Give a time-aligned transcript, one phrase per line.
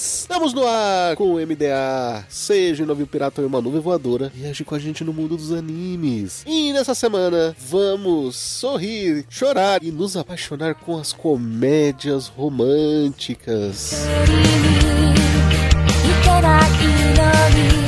[0.00, 2.24] Estamos no ar com o MDA.
[2.28, 4.32] Seja novo pirata ou uma nuvem voadora.
[4.34, 6.42] Viaje com a gente no mundo dos animes.
[6.46, 13.94] E nessa semana vamos sorrir, chorar e nos apaixonar com as comédias românticas.
[17.52, 17.79] い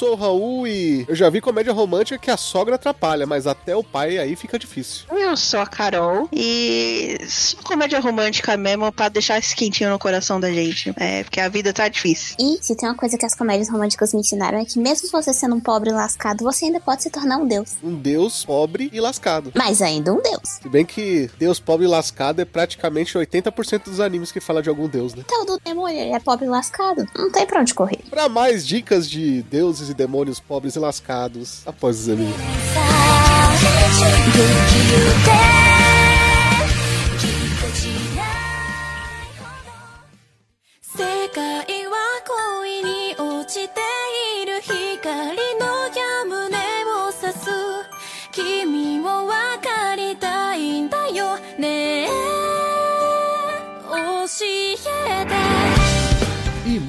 [0.00, 3.76] sou o Raul e eu já vi comédia romântica que a sogra atrapalha, mas até
[3.76, 5.04] o pai aí fica difícil.
[5.10, 10.40] Eu sou a Carol e só comédia romântica mesmo pra deixar esse quentinho no coração
[10.40, 10.94] da gente.
[10.96, 12.34] É, porque a vida tá difícil.
[12.40, 15.34] E se tem uma coisa que as comédias românticas me ensinaram é que mesmo você
[15.34, 17.76] sendo um pobre lascado, você ainda pode se tornar um deus.
[17.82, 19.52] Um deus pobre e lascado.
[19.54, 20.60] Mas ainda um deus.
[20.62, 24.70] Se bem que Deus pobre e lascado é praticamente 80% dos animes que fala de
[24.70, 25.24] algum deus, né?
[25.26, 27.06] Então, do demônio, ele é pobre e lascado.
[27.14, 28.00] Não tem pra onde correr.
[28.08, 32.36] Para mais dicas de deuses e demônios pobres e lascados, após os animes.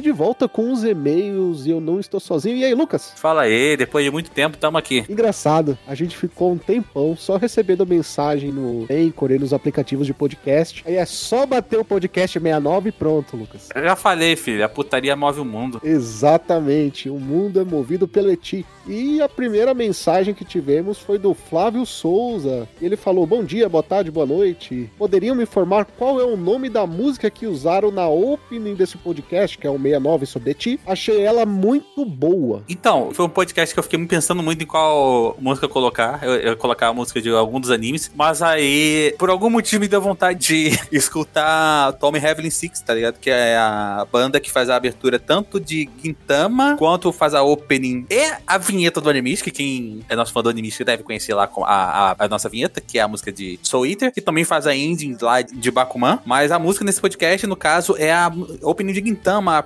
[0.00, 2.56] De volta com os e-mails e eu não estou sozinho.
[2.56, 3.12] E aí, Lucas?
[3.16, 5.04] Fala aí, depois de muito tempo, tamo aqui.
[5.08, 10.14] Engraçado, a gente ficou um tempão só recebendo mensagem no Anchor e nos aplicativos de
[10.14, 10.82] podcast.
[10.86, 13.68] Aí é só bater o podcast 69 e pronto, Lucas.
[13.74, 15.80] Eu já falei, filho, a putaria move o mundo.
[15.84, 18.64] Exatamente, o mundo é movido pelo Eti.
[18.86, 22.68] E a primeira mensagem que tivemos foi do Flávio Souza.
[22.80, 24.90] Ele falou: Bom dia, boa tarde, boa noite.
[24.98, 29.58] Poderiam me informar qual é o nome da música que usaram na opening desse podcast,
[29.58, 30.80] que é o 69 sobre Eti?
[30.86, 32.62] Achei ela muito boa.
[32.68, 36.22] Então, foi um podcast que eu fiquei pensando muito em qual música colocar.
[36.22, 38.10] Eu, eu colocar a música de algum dos animes.
[38.14, 43.18] Mas aí, por algum motivo, me deu vontade de escutar Tommy Heavenly Six, tá ligado?
[43.18, 48.06] Que é a banda que faz a abertura tanto de Gintama quanto faz a opening
[48.10, 51.48] e a vinheta do Animist, que quem é nosso fã do Animist deve conhecer lá
[51.64, 54.66] a, a, a nossa vinheta, que é a música de Soul Eater, que também faz
[54.66, 56.18] a ending lá de Bakuman.
[56.24, 58.30] Mas a música nesse podcast, no caso, é a
[58.62, 59.62] opening de Gintama, a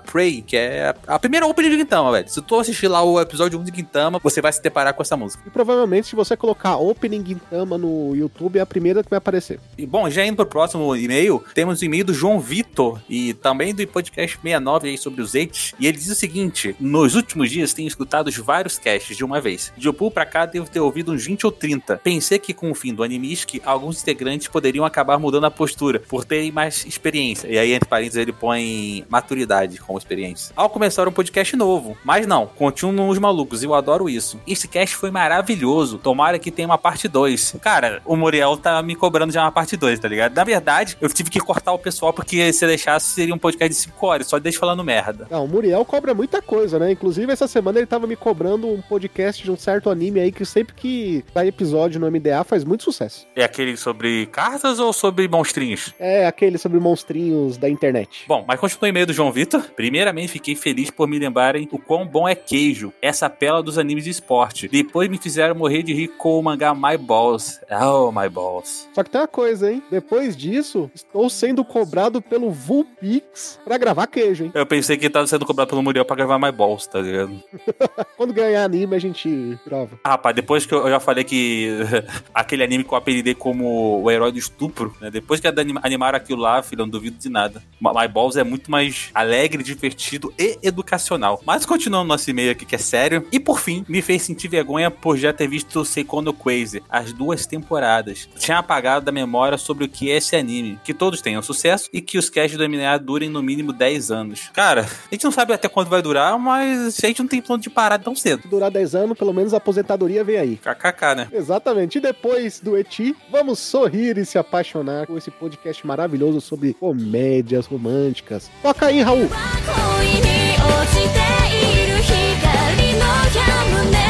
[0.47, 2.29] Que é a primeira opening de Gintama, velho.
[2.29, 5.17] Se tu assistir lá o episódio 1 de Gintama, você vai se deparar com essa
[5.17, 5.43] música.
[5.45, 9.59] E provavelmente, se você colocar Opening Gintama no YouTube, é a primeira que vai aparecer.
[9.77, 13.75] E, bom, já indo pro próximo e-mail, temos o e-mail do João Vitor e também
[13.75, 15.75] do podcast 69 aí sobre os eight.
[15.81, 19.73] E ele diz o seguinte: Nos últimos dias tenho escutado vários casts de uma vez.
[19.77, 21.97] De Opul pra cá devo ter ouvido uns 20 ou 30.
[21.99, 26.25] Pensei que com o fim do Animistic, alguns integrantes poderiam acabar mudando a postura por
[26.25, 27.49] terem mais experiência.
[27.49, 30.53] E aí, entre parênteses, ele põe maturidade como experiência.
[30.55, 31.97] Ao começar um podcast novo.
[32.05, 34.39] Mas não, continuam os malucos e eu adoro isso.
[34.47, 35.99] Esse cast foi maravilhoso.
[35.99, 37.57] Tomara que tenha uma parte 2.
[37.61, 40.35] Cara, o Muriel tá me cobrando já uma parte 2, tá ligado?
[40.35, 43.69] Na verdade, eu tive que cortar o pessoal porque se eu deixasse seria um podcast
[43.75, 45.27] de 5 horas, só deixa falando merda.
[45.31, 46.93] Não, o Muriel cobra muita coisa, né?
[46.93, 50.45] Inclusive, essa semana ele tava me cobrando um podcast de um certo anime aí que
[50.45, 53.27] sempre que sai episódio no MDA faz muito sucesso.
[53.35, 55.95] É aquele sobre cartas ou sobre monstrinhos?
[55.99, 58.25] É aquele sobre monstrinhos da internet.
[58.27, 59.63] Bom, mas continua o e-mail do João Vitor.
[59.95, 64.03] Primeiramente, fiquei feliz por me lembrarem o quão bom é queijo, essa pela dos animes
[64.03, 64.67] de esporte.
[64.67, 67.61] Depois me fizeram morrer de rir com o mangá My Balls.
[67.71, 68.89] Oh, My Balls.
[68.93, 69.81] Só que tem uma coisa, hein?
[69.93, 74.51] Depois disso, estou sendo cobrado pelo Vulpix pra gravar queijo, hein?
[74.53, 77.41] Eu pensei que tava sendo cobrado pelo Muriel pra gravar My Balls, tá ligado?
[78.17, 79.97] Quando ganhar anime, a gente grava.
[80.03, 81.69] Ah, rapaz, depois que eu já falei que
[82.35, 85.09] aquele anime que eu apelidei como o herói do estupro, né?
[85.09, 87.63] Depois que anim- animaram aquilo lá, filho, eu não duvido de nada.
[87.81, 91.41] My Balls é muito mais alegre, divertido e educacional.
[91.45, 93.27] Mas continuando nosso e-mail aqui, que é sério.
[93.31, 97.47] E por fim, me fez sentir vergonha por já ter visto Seikono Crazy, as duas
[97.47, 98.29] temporadas.
[98.39, 100.79] Tinha apagado da memória sobre o que é esse anime.
[100.83, 104.51] Que todos tenham sucesso e que os casts do MNA durem no mínimo 10 anos.
[104.53, 107.63] Cara, a gente não sabe até quando vai durar, mas a gente não tem plano
[107.63, 108.43] de parar tão cedo.
[108.43, 110.57] Se durar 10 anos, pelo menos a aposentadoria vem aí.
[110.57, 111.29] KKK, né?
[111.33, 111.99] Exatamente.
[111.99, 117.67] E depois do Eti, vamos sorrir e se apaixonar com esse podcast maravilhoso sobre comédias
[117.67, 118.51] românticas.
[118.63, 119.29] Toca aí, Raul!
[119.77, 121.19] 恋に落ちて
[121.51, 123.05] いる光の
[123.35, 123.41] 矢
[123.85, 124.04] 胸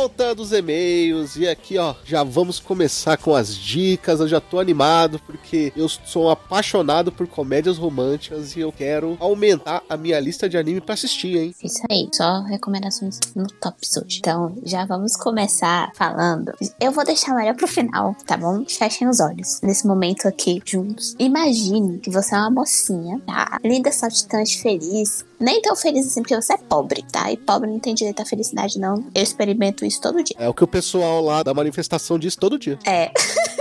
[0.00, 4.18] volta dos e-mails e aqui ó, já vamos começar com as dicas.
[4.18, 9.82] Eu já tô animado porque eu sou apaixonado por comédias românticas e eu quero aumentar
[9.86, 11.54] a minha lista de anime pra assistir, hein?
[11.62, 14.20] Isso aí, só recomendações no tops hoje.
[14.20, 16.50] Então, já vamos começar falando.
[16.80, 18.64] Eu vou deixar melhor pro final, tá bom?
[18.66, 21.14] Fechem os olhos nesse momento aqui juntos.
[21.18, 23.58] Imagine que você é uma mocinha, tá?
[23.62, 25.28] Linda, saltitante, feliz.
[25.40, 27.32] Nem tão feliz assim porque você é pobre, tá?
[27.32, 29.06] E pobre não tem direito à felicidade, não.
[29.14, 30.36] Eu experimento isso todo dia.
[30.38, 32.78] É o que o pessoal lá da manifestação diz todo dia.
[32.86, 33.10] É.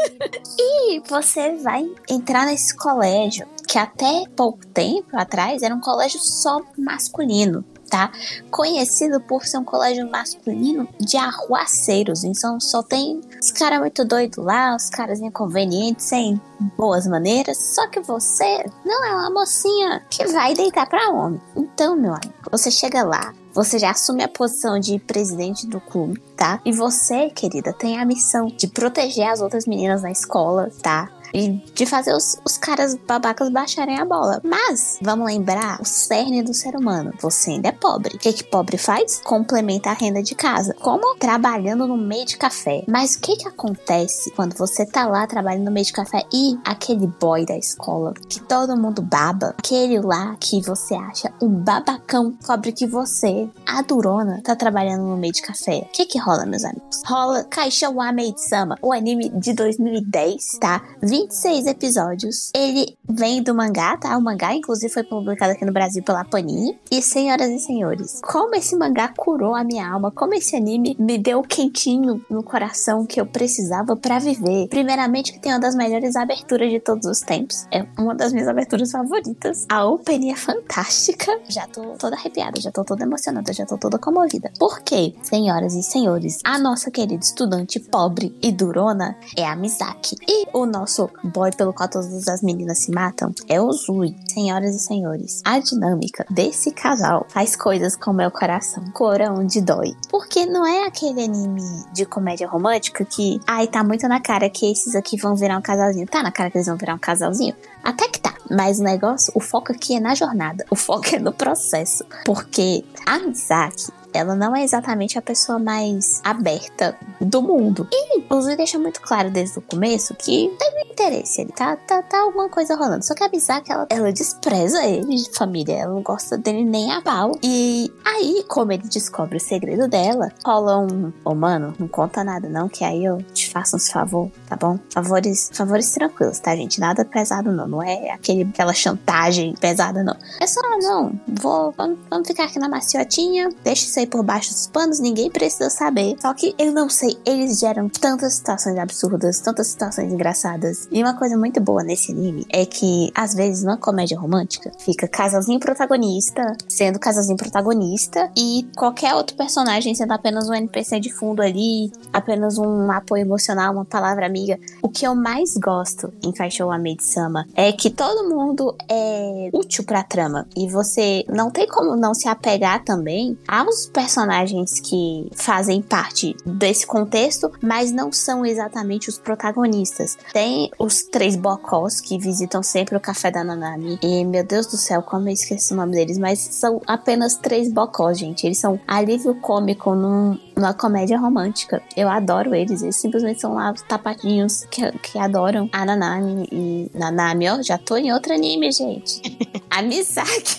[0.59, 6.61] e você vai entrar nesse colégio que até pouco tempo atrás era um colégio só
[6.77, 7.63] masculino.
[7.89, 8.11] Tá?
[8.51, 12.23] Conhecido por ser um colégio masculino de arruaceiros.
[12.23, 16.39] Então só tem os caras muito doidos lá, os caras inconvenientes, sem
[16.77, 17.57] boas maneiras.
[17.57, 21.41] Só que você não é uma mocinha que vai deitar pra homem.
[21.55, 26.19] Então, meu amigo, você chega lá, você já assume a posição de presidente do clube,
[26.35, 26.61] tá?
[26.63, 31.09] E você, querida, tem a missão de proteger as outras meninas na escola, tá?
[31.33, 34.41] E de fazer os, os caras babacas baixarem a bola.
[34.43, 37.13] Mas, vamos lembrar o cerne do ser humano.
[37.21, 38.15] Você ainda é pobre.
[38.15, 39.21] O que, que pobre faz?
[39.23, 40.73] Complementa a renda de casa.
[40.75, 41.15] Como?
[41.17, 42.83] Trabalhando no meio de café.
[42.87, 46.57] Mas o que, que acontece quando você tá lá trabalhando no meio de café e
[46.63, 52.37] aquele boy da escola que todo mundo baba, aquele lá que você acha um babacão,
[52.45, 55.85] cobre que você, a durona, tá trabalhando no meio de café.
[55.87, 57.01] O que que rola, meus amigos?
[57.05, 60.81] Rola Caixa wa Maid-sama, o anime de 2010, tá?
[61.19, 62.51] 26 episódios.
[62.55, 64.17] Ele vem do mangá, tá?
[64.17, 66.79] O mangá, inclusive, foi publicado aqui no Brasil pela Panini.
[66.89, 71.17] E, senhoras e senhores, como esse mangá curou a minha alma, como esse anime me
[71.17, 74.67] deu o quentinho no coração que eu precisava pra viver.
[74.69, 77.65] Primeiramente, que tem uma das melhores aberturas de todos os tempos.
[77.71, 79.65] É uma das minhas aberturas favoritas.
[79.69, 81.37] A opening é fantástica.
[81.49, 84.51] Já tô toda arrepiada, já tô toda emocionada, já tô toda comovida.
[84.57, 85.13] Por quê?
[85.21, 90.15] Senhoras e senhores, a nossa querida estudante pobre e durona é a Misaki.
[90.27, 94.15] E o nosso boy pelo qual todas as meninas se matam é o Zui.
[94.27, 98.83] Senhoras e senhores, a dinâmica desse casal faz coisas com meu coração.
[98.93, 99.95] Cora onde dói.
[100.09, 101.61] Porque não é aquele anime
[101.93, 105.61] de comédia romântica que, ai, tá muito na cara que esses aqui vão virar um
[105.61, 106.07] casalzinho.
[106.07, 107.55] Tá na cara que eles vão virar um casalzinho?
[107.83, 108.33] Até que tá.
[108.49, 110.65] Mas o negócio, o foco aqui é na jornada.
[110.69, 112.03] O foco é no processo.
[112.25, 117.87] Porque a Misaki, ela não é exatamente a pessoa mais aberta do mundo.
[117.91, 122.01] E o Zui deixa muito claro desde o começo que tem interesse ele tá, tá,
[122.01, 123.05] tá alguma coisa rolando.
[123.05, 126.91] Só que a Misaki, ela, ela despreza ele de família, ela não gosta dele nem
[126.91, 127.31] a pau.
[127.41, 132.49] E aí, como ele descobre o segredo dela, rola um, ô mano, não conta nada
[132.49, 134.77] não, que aí eu te faço uns favor, tá bom?
[134.93, 136.79] Favores, favores tranquilos, tá, gente?
[136.79, 140.15] Nada pesado não, não é aquele, aquela chantagem pesada não.
[140.41, 144.51] É só, não, vou, vamos, vamos ficar aqui na maciotinha, deixa isso aí por baixo
[144.51, 146.15] dos panos, ninguém precisa saber.
[146.19, 150.87] Só que eu não sei, eles geram tantas situações absurdas, tantas situações engraçadas.
[150.91, 155.07] E uma coisa muito boa nesse anime é que, às vezes, numa comédia romântica, fica
[155.07, 161.41] casalzinho protagonista sendo casalzinho protagonista e qualquer outro personagem sendo apenas um NPC de fundo
[161.41, 164.57] ali, apenas um apoio emocional, uma palavra amiga.
[164.81, 170.03] O que eu mais gosto em Kaishou Maid-sama é que todo mundo é útil pra
[170.03, 170.47] trama.
[170.55, 176.85] E você não tem como não se apegar também aos personagens que fazem parte desse
[176.85, 180.17] contexto, mas não são exatamente os protagonistas.
[180.31, 183.99] Tem os três bocós que visitam sempre o café da Nanami.
[184.01, 187.71] E, meu Deus do céu, como eu esqueci o nome deles, mas são apenas três
[187.71, 188.45] bocós, gente.
[188.45, 191.81] Eles são alívio cômico num, numa comédia romântica.
[191.95, 192.81] Eu adoro eles.
[192.81, 197.77] Eles simplesmente são lá os tapadinhos que, que adoram a Nanami e Nanami, ó, já
[197.77, 199.21] tô em outro anime, gente.
[199.69, 200.57] a Misaki.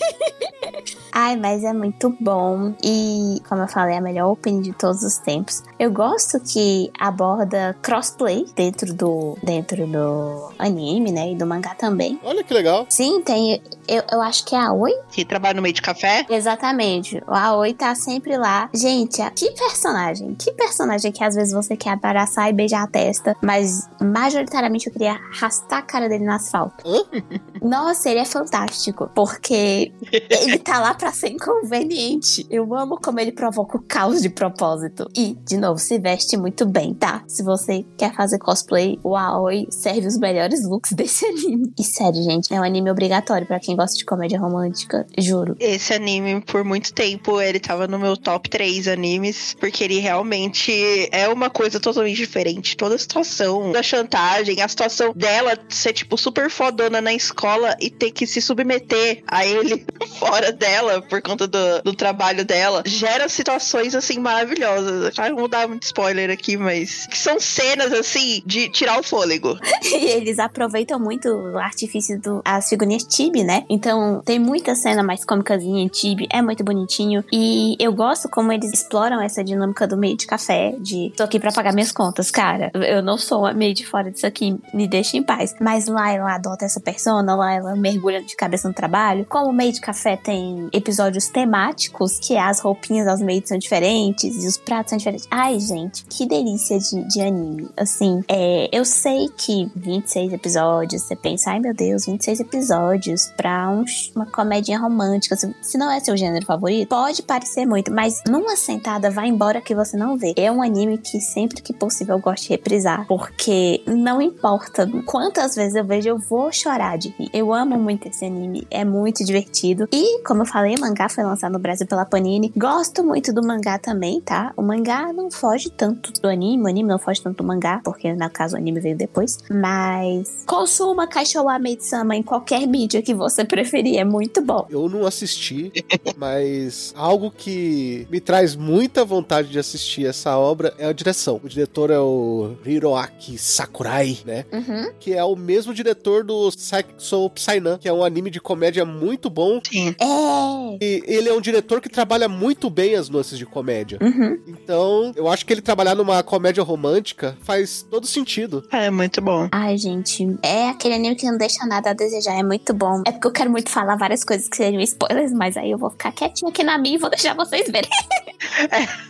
[1.13, 2.73] Ai, mas é muito bom.
[2.85, 5.63] E, como eu falei, é a melhor opening de todos os tempos.
[5.79, 11.33] Eu gosto que aborda crossplay dentro do, dentro do anime, né?
[11.33, 12.19] E do mangá também.
[12.23, 12.87] Olha que legal.
[12.89, 13.61] Sim, tem.
[13.89, 14.93] Eu, eu acho que é a Oi.
[15.11, 16.25] Que trabalha no meio de café.
[16.31, 17.21] Exatamente.
[17.27, 18.71] O Aoi tá sempre lá.
[18.73, 19.90] Gente, a- que personagem.
[20.39, 23.37] Que personagem que às vezes você quer abraçar e beijar a testa.
[23.43, 26.85] Mas majoritariamente eu queria arrastar a cara dele no asfalto.
[27.63, 29.11] Nossa, ele é fantástico.
[29.15, 32.47] Porque ele tá lá pra ser inconveniente.
[32.51, 35.09] Eu amo como ele provoca o caos de propósito.
[35.17, 37.23] E, de novo, se veste muito bem, tá?
[37.27, 41.73] Se você quer fazer cosplay, o Aoi serve os melhores looks desse anime.
[41.79, 45.07] E sério, gente, é um anime obrigatório pra quem gosta de comédia romântica.
[45.19, 45.57] Juro.
[45.59, 51.09] Esse anime, por muito tempo, ele tava no meu top 3 animes, porque ele realmente
[51.13, 52.77] é uma coisa totalmente diferente.
[52.77, 57.91] Toda a situação da chantagem, a situação dela ser, tipo, super fodona na escola e
[57.91, 59.85] ter que se submeter a ele
[60.19, 65.15] fora dela por conta do, do trabalho dela, gera situações, assim, maravilhosas.
[65.17, 69.59] Não vou dar muito spoiler aqui, mas que são cenas, assim, de tirar o fôlego.
[69.91, 73.65] E eles aproveitam muito o artifício do as figurinhas Tibi, né?
[73.69, 77.25] Então tem muita cena mais cômicazinha em Tibi, é muito bonitinho.
[77.33, 81.39] E eu gosto como eles exploram essa dinâmica do meio de café, de tô aqui
[81.39, 82.71] pra pagar minhas contas, cara.
[82.75, 85.55] Eu não sou a meio de fora disso aqui, me deixa em paz.
[85.61, 89.25] Mas lá ela adota essa persona, lá ela mergulha de cabeça no trabalho.
[89.29, 94.43] Como o meio de café tem episódios temáticos, que as roupinhas aos meios são diferentes
[94.43, 95.27] e os pratos são diferentes.
[95.31, 97.69] Ai, gente, que delícia de, de anime.
[97.77, 103.69] Assim, é, eu sei que 26 episódios, você pensa, ai meu Deus, 26 episódios pra
[103.71, 103.85] um-
[104.15, 105.37] uma comedinha romântica.
[105.37, 109.50] Se, se não é seu gênero favorito, pode parecer muito, mas numa sentada vai embora
[109.59, 110.35] que você não vê.
[110.37, 115.55] É um anime que sempre que possível eu gosto de reprisar, porque não importa quantas
[115.55, 117.31] vezes eu vejo, eu vou chorar de rir.
[117.33, 119.89] Eu amo muito esse anime, é muito divertido.
[119.91, 122.53] E, como eu falei, o mangá foi lançado no Brasil pela Panini.
[122.55, 124.53] Gosto muito do mangá também, tá?
[124.57, 128.13] O mangá não foge tanto do anime, o anime não foge tanto do mangá, porque
[128.13, 129.39] no caso o anime veio depois.
[129.51, 134.67] Mas consuma Kaishowa Maid-sama em qualquer mídia que você preferir, é muito bom.
[134.69, 135.73] Eu não assisti,
[136.17, 141.41] mas algo que me traz muita vontade de assistir essa obra é a direção.
[141.43, 144.45] O diretor é o Hiroaki Sakurai, né?
[144.53, 144.93] Uhum.
[144.99, 149.31] Que é o mesmo diretor do Sexo Psynan, que é um anime de comédia muito
[149.31, 149.61] bom.
[149.67, 149.95] Sim.
[150.01, 150.85] É.
[150.85, 153.99] E ele é um diretor que trabalha muito bem as nuances de comédia.
[154.01, 154.41] Uhum.
[154.47, 158.65] Então, eu acho que ele trabalhar numa comédia romântica faz todo sentido.
[158.71, 159.49] É muito bom.
[159.53, 163.03] Ai, gente, é aquele anime que não deixa nada a desejar, é muito bom.
[163.07, 165.91] É porque eu quero muito falar várias coisas que seriam spoilers, mas aí eu vou
[165.91, 167.91] ficar quietinha aqui na minha e vou deixar vocês verem.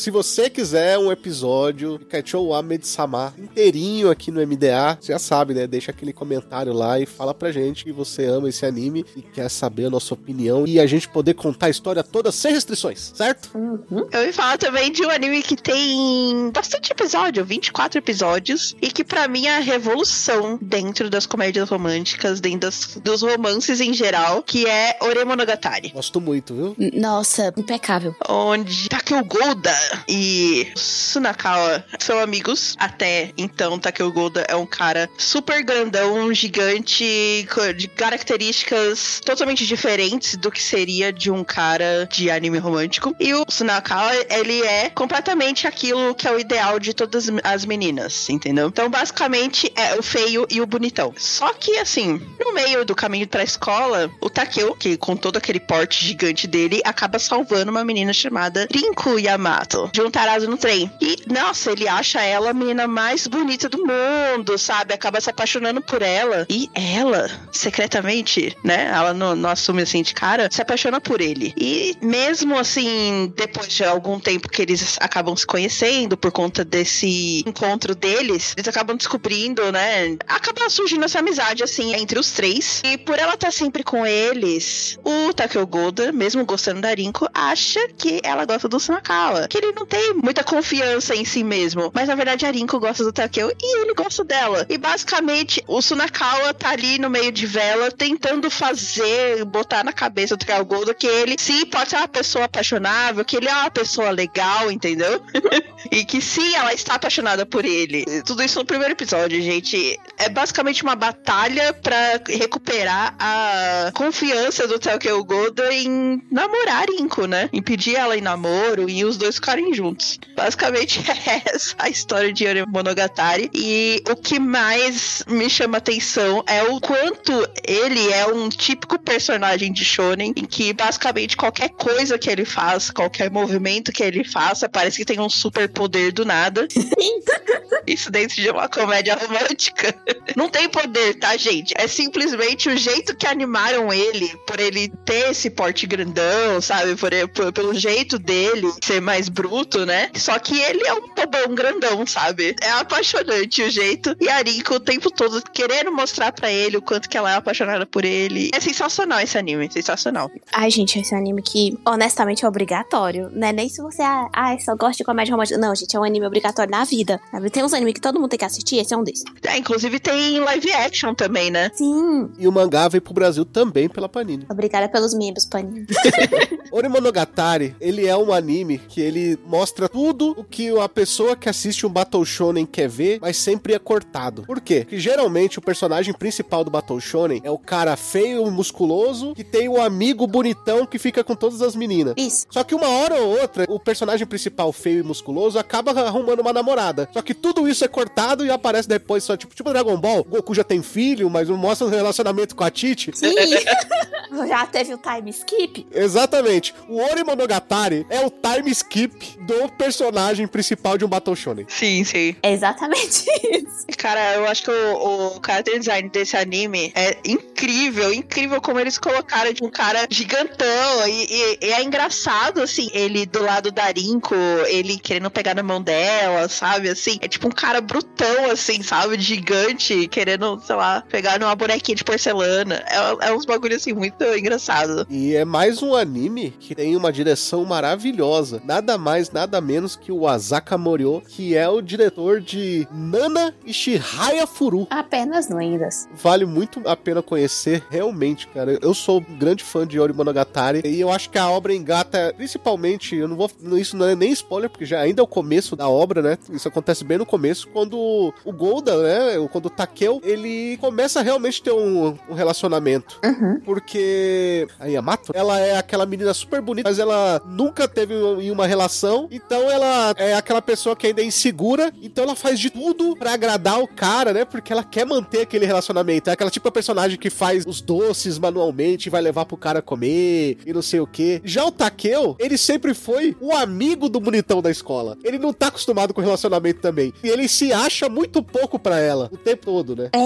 [0.00, 5.18] Se você quiser um episódio de Kaichou wa Med-sama inteirinho aqui no MDA, você já
[5.18, 5.66] sabe, né?
[5.66, 9.50] Deixa aquele comentário lá e fala pra gente que você ama esse anime e quer
[9.50, 13.50] saber a nossa opinião e a gente poder contar a história toda sem restrições, certo?
[13.54, 14.08] Uhum.
[14.10, 19.04] Eu ia falar também de um anime que tem bastante episódio, 24 episódios, e que
[19.04, 24.42] pra mim é a revolução dentro das comédias românticas, dentro das- dos romances em geral,
[24.42, 25.90] que é Oremonogatari.
[25.90, 26.76] Gosto muito, viu?
[26.94, 28.16] Nossa, impecável.
[28.26, 32.74] Onde Takeo Golda e Sunakawa são amigos.
[32.78, 40.50] Até então, Takeo Golda é um cara super grandão, gigante, de características totalmente diferentes do
[40.50, 43.14] que seria de um cara de anime romântico.
[43.18, 48.28] E o Sunakawa, ele é completamente aquilo que é o ideal de todas as meninas,
[48.28, 48.68] entendeu?
[48.68, 51.12] Então, basicamente, é o feio e o bonitão.
[51.16, 55.60] Só que, assim, no meio do caminho pra escola, o Takeo, que com todo aquele
[55.60, 60.90] porte gigante dele, acaba salvando uma menina chamada Rinku Yamato, de um tarado no trem.
[61.00, 64.94] E, nossa, ele acha ela a menina mais bonita do mundo, sabe?
[64.94, 66.46] Acaba se apaixonando por ela.
[66.48, 68.90] E ela, secretamente, né?
[68.92, 71.52] Ela não, não assume assim de cara, se apaixona por ele.
[71.56, 77.42] E mesmo assim, depois de algum tempo que eles acabam se conhecendo por conta desse
[77.46, 80.16] encontro deles, eles acabam descobrindo, né?
[80.26, 82.82] Acaba surgindo essa amizade, assim, entre os três.
[82.84, 87.80] E por ela estar sempre com eles, o Takeo Golda, mesmo gostando da Rinko, acha
[87.96, 89.48] que ela gosta do Sunakawa.
[89.48, 91.90] Que ele não tem muita confiança em si mesmo.
[91.94, 94.66] Mas na verdade a Rinko gosta do Takeo e ele gosta dela.
[94.68, 100.36] E basicamente o Sunakawa tá ali no meio de vela tentando fazer, botar na cabeça
[100.36, 103.70] do Takeo Golda que ele sim pode ser uma pessoa apaixonável, que ele é uma
[103.70, 105.22] pessoa legal, entendeu?
[105.90, 108.04] e que sim, ela está apaixonada por ele.
[108.24, 109.98] Tudo isso no primeiro episódio, gente.
[110.18, 117.48] É basicamente uma batalha pra recuperar a confiança do Takeo Golda em namorar Rinko, né?
[117.52, 120.18] Em pedir ela em namoro e os dois ficarem juntos.
[120.36, 123.50] Basicamente é essa a história de Yuri Monogatari.
[123.54, 127.32] E o que mais me chama atenção é o quanto
[127.66, 132.90] ele é um típico personagem de shonen em que basicamente qualquer coisa que ele faz,
[132.90, 136.66] qualquer movimento que ele faça, parece que tem um super poder do nada.
[137.86, 139.94] Isso dentro de uma comédia romântica.
[140.36, 141.74] Não tem poder, tá, gente?
[141.76, 146.94] É simplesmente o jeito que animaram ele, por ele ter esse porte grandão, sabe?
[146.94, 149.49] Por, por- pelo jeito dele ser mais bruto,
[149.86, 150.10] né?
[150.14, 152.54] Só que ele é um bobão grandão, sabe?
[152.60, 154.16] É apaixonante o jeito.
[154.20, 157.36] E a Rinko o tempo todo querendo mostrar pra ele o quanto que ela é
[157.36, 158.50] apaixonada por ele.
[158.54, 160.30] É sensacional esse anime, sensacional.
[160.52, 163.30] Ai, gente, esse é um anime que, honestamente, é obrigatório.
[163.32, 165.58] Não é nem se você, ah, ah, só gosta de comédia romântica.
[165.58, 167.20] Não, gente, é um anime obrigatório na vida.
[167.52, 169.24] Tem uns animes que todo mundo tem que assistir, esse é um desses.
[169.44, 171.70] É, inclusive tem live action também, né?
[171.74, 172.30] Sim.
[172.38, 174.46] E o mangá veio pro Brasil também pela Panini.
[174.48, 175.86] Obrigada pelos membros, Paninho.
[176.70, 181.86] Orimonogatari, ele é um anime que ele mostra tudo o que a pessoa que assiste
[181.86, 184.42] um Battle Shonen quer ver, mas sempre é cortado.
[184.42, 184.80] Por quê?
[184.80, 189.44] Porque geralmente o personagem principal do Battle Shonen é o cara feio e musculoso que
[189.44, 192.14] tem o amigo bonitão que fica com todas as meninas.
[192.16, 192.46] Isso.
[192.50, 196.52] Só que uma hora ou outra, o personagem principal feio e musculoso acaba arrumando uma
[196.52, 197.08] namorada.
[197.12, 200.24] Só que tudo isso é cortado e aparece depois só, tipo, tipo Dragon Ball.
[200.24, 203.10] Goku já tem filho, mas não mostra o relacionamento com a Titi.
[203.14, 203.34] Sim.
[204.48, 205.86] Já teve o time skip?
[205.92, 206.59] Exatamente.
[206.88, 211.66] O Ori Monogatari é o time skip do personagem principal de um Battle Shonen.
[211.68, 212.36] Sim, sim.
[212.42, 213.86] É exatamente isso.
[213.96, 218.98] Cara, eu acho que o, o character design desse anime é incrível, incrível como eles
[218.98, 221.08] colocaram de um cara gigantão.
[221.08, 224.34] E, e- e é engraçado, assim, ele do lado da Rinko,
[224.68, 226.88] ele querendo pegar na mão dela, sabe?
[226.88, 229.20] Assim, é tipo um cara brutão, assim, sabe?
[229.20, 232.84] Gigante, querendo, sei lá, pegar numa bonequinha de porcelana.
[232.88, 235.06] É, é uns bagulho assim, muito engraçado.
[235.10, 238.62] E é mais um anime que tem uma direção maravilhosa.
[238.64, 243.72] Nada mais, nada menos que o Asaka Morio, que é o diretor de Nana e
[243.72, 244.86] Shihaya Furu.
[244.90, 246.08] Apenas lendas.
[246.14, 248.78] Vale muito a pena conhecer, realmente, cara.
[248.80, 252.32] Eu sou um grande fã de Ori Monogatari e eu acho que a obra engata,
[252.36, 253.50] principalmente, eu não vou.
[253.78, 256.38] Isso não é nem spoiler, porque já ainda é o começo da obra, né?
[256.50, 259.48] Isso acontece bem no começo, quando o Golda, né?
[259.50, 263.18] Quando o Takeo, ele começa a realmente ter um, um relacionamento.
[263.24, 263.60] Uhum.
[263.60, 268.14] Porque a Yamato, ela é aquela menina super bonita, mas ela nunca teve
[268.50, 269.28] uma relação.
[269.30, 271.92] Então ela é aquela pessoa que ainda é insegura.
[272.02, 274.44] Então ela faz de tudo pra agradar o cara, né?
[274.44, 276.30] Porque ela quer manter aquele relacionamento.
[276.30, 280.58] É aquela tipo de personagem que faz os doces manualmente vai levar pro cara comer
[280.64, 281.40] e não sei o que.
[281.44, 285.16] Já o Takeo, ele sempre foi o amigo do bonitão da escola.
[285.22, 287.12] Ele não tá acostumado com relacionamento também.
[287.22, 290.10] E ele se acha muito pouco pra ela o tempo todo, né?
[290.12, 290.18] É,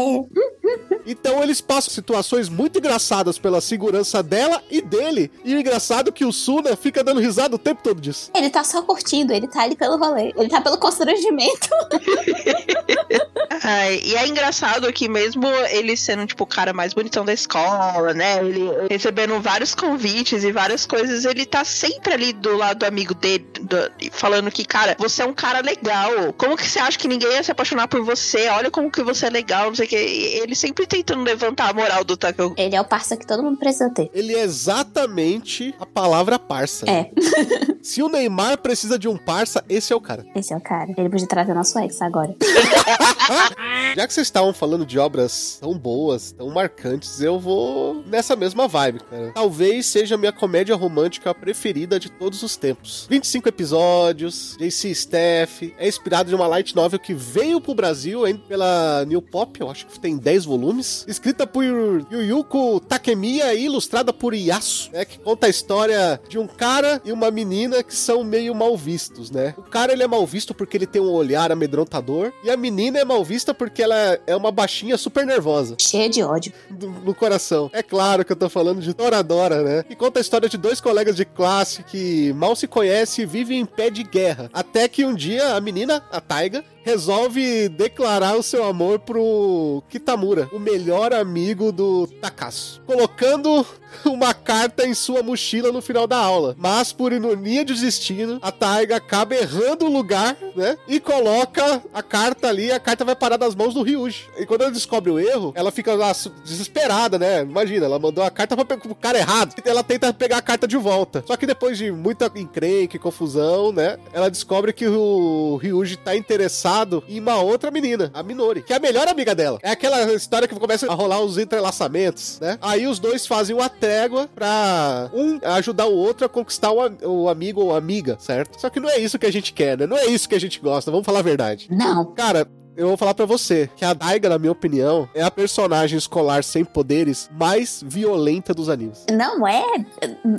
[1.06, 5.30] Então eles passam situações muito engraçadas pela segurança dela e dele.
[5.44, 8.30] E o engraçado é que o Suna fica dando risada o tempo todo disso.
[8.34, 10.32] ele tá só curtindo, ele tá ali pelo rolê.
[10.36, 11.68] Ele tá pelo constrangimento.
[13.62, 18.12] Ai, e é engraçado que mesmo ele sendo, tipo, o cara mais bonitão da escola,
[18.14, 18.38] né?
[18.44, 23.14] Ele recebendo vários convites e várias coisas, ele tá sempre ali do lado do amigo
[23.14, 26.32] dele, do- falando que, cara, você é um cara legal.
[26.36, 28.48] Como que você acha que ninguém ia se apaixonar por você?
[28.48, 29.96] Olha como que você é legal, não sei o que.
[29.96, 32.54] Ele sempre tentando levantar a moral do Takeo.
[32.56, 34.10] Ele é o parça que todo mundo precisa ter.
[34.14, 36.86] Ele é exatamente a palavra parça.
[36.88, 37.10] É,
[37.82, 40.24] Se o Neymar precisa de um parça, esse é o cara.
[40.34, 40.90] esse é o cara.
[40.96, 42.34] Ele podia trazer nosso ex agora.
[43.96, 48.66] Já que vocês estavam falando de obras tão boas, tão marcantes, eu vou nessa mesma
[48.66, 49.32] vibe, cara.
[49.32, 53.06] Talvez seja a minha comédia romântica preferida de todos os tempos.
[53.08, 59.04] 25 episódios, JC Staff, é inspirado de uma light novel que veio pro Brasil pela
[59.06, 64.34] New Pop, eu acho que tem 10 volumes, escrita por Yuyuko Takemiya e ilustrada por
[64.34, 68.24] Yasu, né, que conta a história de um cara e uma menina menina que são
[68.24, 69.54] meio mal vistos, né?
[69.56, 72.98] O cara ele é mal visto porque ele tem um olhar amedrontador e a menina
[72.98, 76.52] é mal vista porque ela é uma baixinha super nervosa Cheia de ódio.
[76.70, 77.70] do- no coração.
[77.72, 79.84] É claro que eu tô falando de Toradora, né?
[79.90, 83.60] E conta a história de dois colegas de classe que mal se conhecem e vivem
[83.60, 84.50] em pé de guerra.
[84.52, 90.48] Até que um dia a menina, a Taiga, resolve declarar o seu amor pro Kitamura,
[90.52, 93.66] o melhor amigo do Takasu, colocando
[94.04, 96.54] uma carta em sua mochila no final da aula.
[96.58, 100.76] Mas por ironia de destino, a Taiga acaba errando o lugar, né?
[100.86, 104.26] E coloca a carta ali, a carta vai parar nas mãos do Ryuji.
[104.36, 106.12] E quando ela descobre o erro, ela fica lá
[106.44, 107.42] desesperada, né?
[107.42, 109.54] Imagina, ela mandou a carta pe- pro cara errado.
[109.64, 111.24] Ela tenta pegar a carta de volta.
[111.26, 113.96] Só que depois de muita encrenca e confusão, né?
[114.12, 116.73] Ela descobre que o Ryuji tá interessado
[117.08, 119.58] em uma outra menina, a Minori, que é a melhor amiga dela.
[119.62, 122.58] É aquela história que começa a rolar os entrelaçamentos, né?
[122.60, 126.96] Aí os dois fazem uma trégua pra um ajudar o outro a conquistar o, am-
[127.02, 128.60] o amigo ou amiga, certo?
[128.60, 129.86] Só que não é isso que a gente quer, né?
[129.86, 131.68] Não é isso que a gente gosta, vamos falar a verdade.
[131.70, 132.06] Não.
[132.14, 135.96] Cara, eu vou falar pra você que a Daiga, na minha opinião, é a personagem
[135.98, 139.04] escolar sem poderes mais violenta dos animes.
[139.10, 139.64] Não é?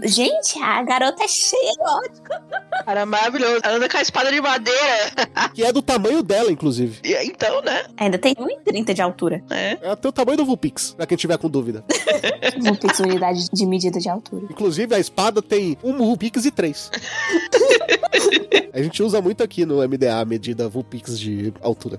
[0.03, 2.23] Gente, a garota é cheia de ódio.
[2.85, 3.59] Cara, maravilhoso.
[3.63, 4.79] Ela anda com a espada de madeira.
[5.53, 6.99] Que é do tamanho dela, inclusive.
[7.03, 7.85] E- Então, né?
[7.97, 9.41] Ainda tem 1,30 de altura.
[9.49, 9.77] É.
[9.81, 11.83] É até o tamanho do Vulpix, pra quem tiver com dúvida.
[12.79, 14.45] Tem sua unidade de medida de altura.
[14.49, 16.89] Inclusive, a espada tem um Vulpix e três.
[18.73, 21.97] a gente usa muito aqui no MDA a medida Vulpix de altura.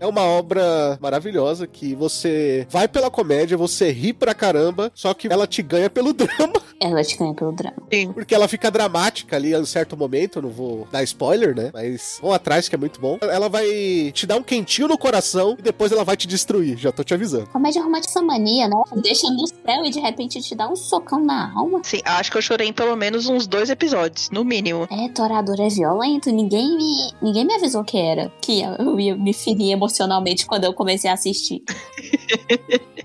[0.00, 5.28] É uma obra maravilhosa que você vai pela comédia, você ri pra caramba, só que
[5.28, 7.76] ela te ganha pelo drama, Ela te ganha pelo drama.
[7.92, 8.12] Sim.
[8.12, 11.70] porque ela fica dramática ali em um certo momento, eu não vou dar spoiler, né?
[11.72, 13.18] Mas vão atrás que é muito bom.
[13.20, 13.66] Ela vai
[14.12, 17.12] te dar um quentinho no coração e depois ela vai te destruir, já tô te
[17.14, 17.48] avisando.
[17.48, 18.76] Comédia romântica essa mania, né?
[19.02, 21.80] Deixa no céu e de repente te dá um socão na alma.
[21.82, 24.86] Sim, acho que eu chorei em pelo menos uns dois episódios, no mínimo.
[24.90, 26.30] É, Torador é violento.
[26.30, 28.32] Ninguém me, ninguém me avisou que era.
[28.40, 31.62] Que eu ia me ferir emocionalmente quando eu comecei a assistir.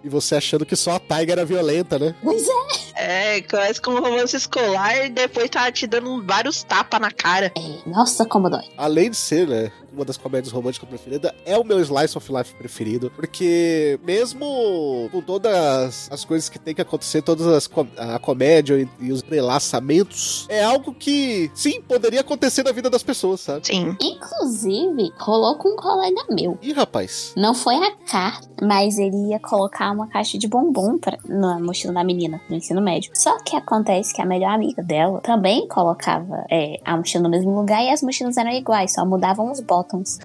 [0.04, 2.14] E você achando que só a Taiga era violenta, né?
[2.24, 3.38] Pois é.
[3.38, 7.52] É, começa como romance escolar e depois tá te dando vários tapas na cara.
[7.58, 8.64] É, Nossa, como dói.
[8.78, 12.54] além de ser, né, uma das comédias românticas preferidas, é o meu Slice of Life
[12.56, 18.20] preferido, porque mesmo com todas as coisas que tem que acontecer, todas as com- a
[18.20, 23.42] comédia e, e os relaçamentos, é algo que, sim, poderia acontecer na vida das pessoas,
[23.42, 23.66] sabe?
[23.68, 23.96] Sim.
[24.02, 26.58] Inclusive, rolou com um colega meu.
[26.62, 31.18] Ih, rapaz, Não foi a carta, mas ele ia colocar uma caixa de bombom pra,
[31.28, 33.12] na mochila da menina, no ensino médio.
[33.14, 37.56] Só que acontece que a melhor amiga dela também colocava é, a mochila no mesmo
[37.56, 39.60] lugar e as mochilas eram iguais, só mudavam os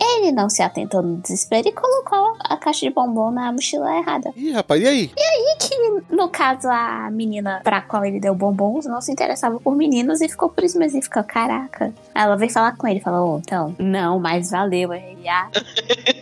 [0.00, 4.32] Ele não se atentou no desespero e colocou a caixa de bombom na mochila errada.
[4.36, 5.10] ih, rapaz, e aí?
[5.16, 9.74] E que, no caso, a menina pra qual ele deu bombons não se interessava por
[9.76, 10.98] meninos e ficou por isso mesmo.
[10.98, 11.92] E ficou, caraca.
[12.14, 14.92] Aí Ela veio falar com ele, falou, "Ô, então, não, mas valeu.
[14.92, 15.48] Aí ah,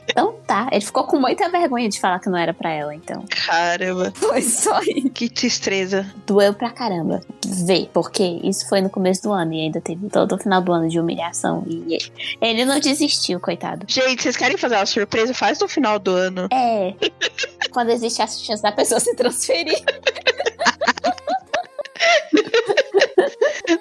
[0.09, 0.68] então tá.
[0.72, 3.24] Ele ficou com muita vergonha de falar que não era pra ela, então.
[3.46, 4.12] Caramba.
[4.14, 5.11] Foi só isso.
[5.11, 6.07] Que tristeza.
[6.27, 10.35] Doeu pra caramba ver, porque isso foi no começo do ano e ainda teve todo
[10.35, 11.64] o final do ano de humilhação.
[11.66, 11.98] E
[12.40, 13.84] ele não desistiu, coitado.
[13.88, 15.34] Gente, vocês querem fazer uma surpresa?
[15.34, 16.48] Faz no final do ano.
[16.52, 16.94] É.
[17.70, 19.78] Quando existe a chance da pessoa se transferir.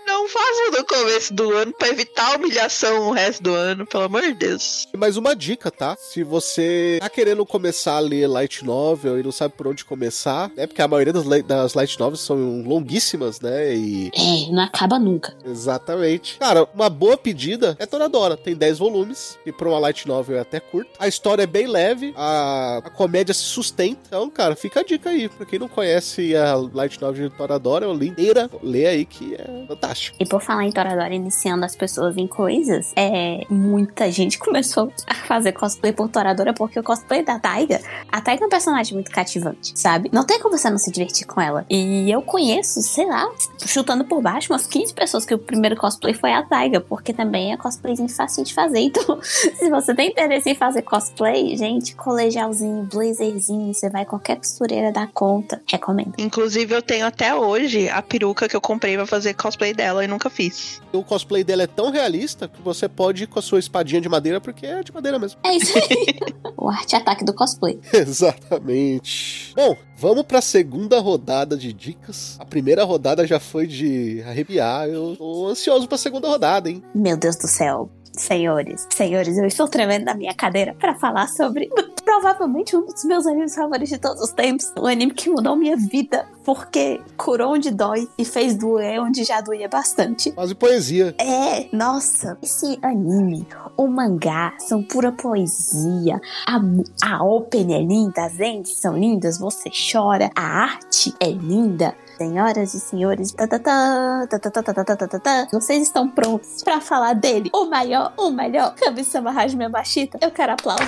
[0.06, 4.04] Não façam no começo do ano pra evitar a humilhação o resto do ano, pelo
[4.04, 4.88] amor de Deus.
[4.98, 5.96] Mais uma dica, tá?
[5.98, 10.52] Se você tá querendo começar a ler light novel e não sabe por onde começar,
[10.56, 10.68] né?
[10.68, 13.74] Porque a maioria das, das light novels são longuíssimas, né?
[13.76, 15.36] E É, não acaba nunca.
[15.46, 16.38] Exatamente.
[16.38, 18.36] Cara, uma boa pedida é Toradora.
[18.36, 20.92] Tem 10 volumes, e pra uma light novel é até curta.
[21.00, 24.00] A história é bem leve, a, a comédia se sustenta.
[24.08, 25.30] Então, cara, fica a dica aí.
[25.30, 28.50] Pra quem não conhece a light novel de Toradora, eu li inteira.
[28.62, 30.18] Lê aí que é fantástico.
[30.20, 35.14] E por falar em Toradora iniciando as pessoas em coisas, é, muita gente começou a
[35.14, 37.80] fazer cosplay por Toradora porque o cosplay da Taiga,
[38.12, 40.10] a Taiga é um personagem muito cativante, sabe?
[40.12, 41.66] Não tem como você não se divertir com ela.
[41.70, 43.30] E eu conheço, sei lá,
[43.66, 47.54] chutando por baixo, umas 15 pessoas que o primeiro cosplay foi a Taiga, porque também
[47.54, 48.78] é cosplayzinho fácil de fazer.
[48.98, 54.92] Então, se você tem interesse em fazer cosplay, gente, colegialzinho, blazerzinho, você vai qualquer costureira
[54.94, 55.62] dar conta.
[55.70, 56.14] Recomendo.
[56.18, 60.08] Inclusive, eu tenho até hoje a peruca que eu comprei pra fazer cosplay dela e
[60.08, 60.82] nunca fiz.
[60.92, 64.10] O cosplay dela é tão realista que você pode ir com a sua espadinha de
[64.10, 65.40] madeira, porque é de madeira mesmo.
[65.44, 66.20] É isso aí.
[66.58, 67.80] o arte-ataque do cosplay.
[67.94, 69.54] Exatamente.
[69.56, 72.38] Bom, vamos pra segunda rodada de dicas.
[72.40, 74.88] A primeira rodada já foi de arrepiar.
[74.88, 76.84] Eu tô ansioso pra segunda rodada, hein?
[76.94, 77.90] Meu Deus do céu.
[78.18, 81.70] Senhores, senhores, eu estou tremendo na minha cadeira para falar sobre
[82.04, 84.72] provavelmente um dos meus animes favoritos de todos os tempos.
[84.78, 89.40] Um anime que mudou minha vida, porque curou onde dói e fez doer onde já
[89.40, 90.32] doía bastante.
[90.32, 91.16] Quase poesia.
[91.20, 96.20] É, nossa, esse anime, o mangá são pura poesia.
[96.48, 96.60] A,
[97.04, 101.96] a open é linda, as ends são lindas, você chora, a arte é linda.
[102.18, 103.36] Senhoras e senhores,
[105.52, 107.52] vocês estão prontos para falar dele?
[107.54, 110.18] O maior, o melhor, Kami-sama Hajime Mashita.
[110.20, 110.88] Eu quero aplausos.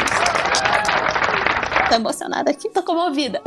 [1.88, 3.44] Tô emocionada aqui, tô comovida.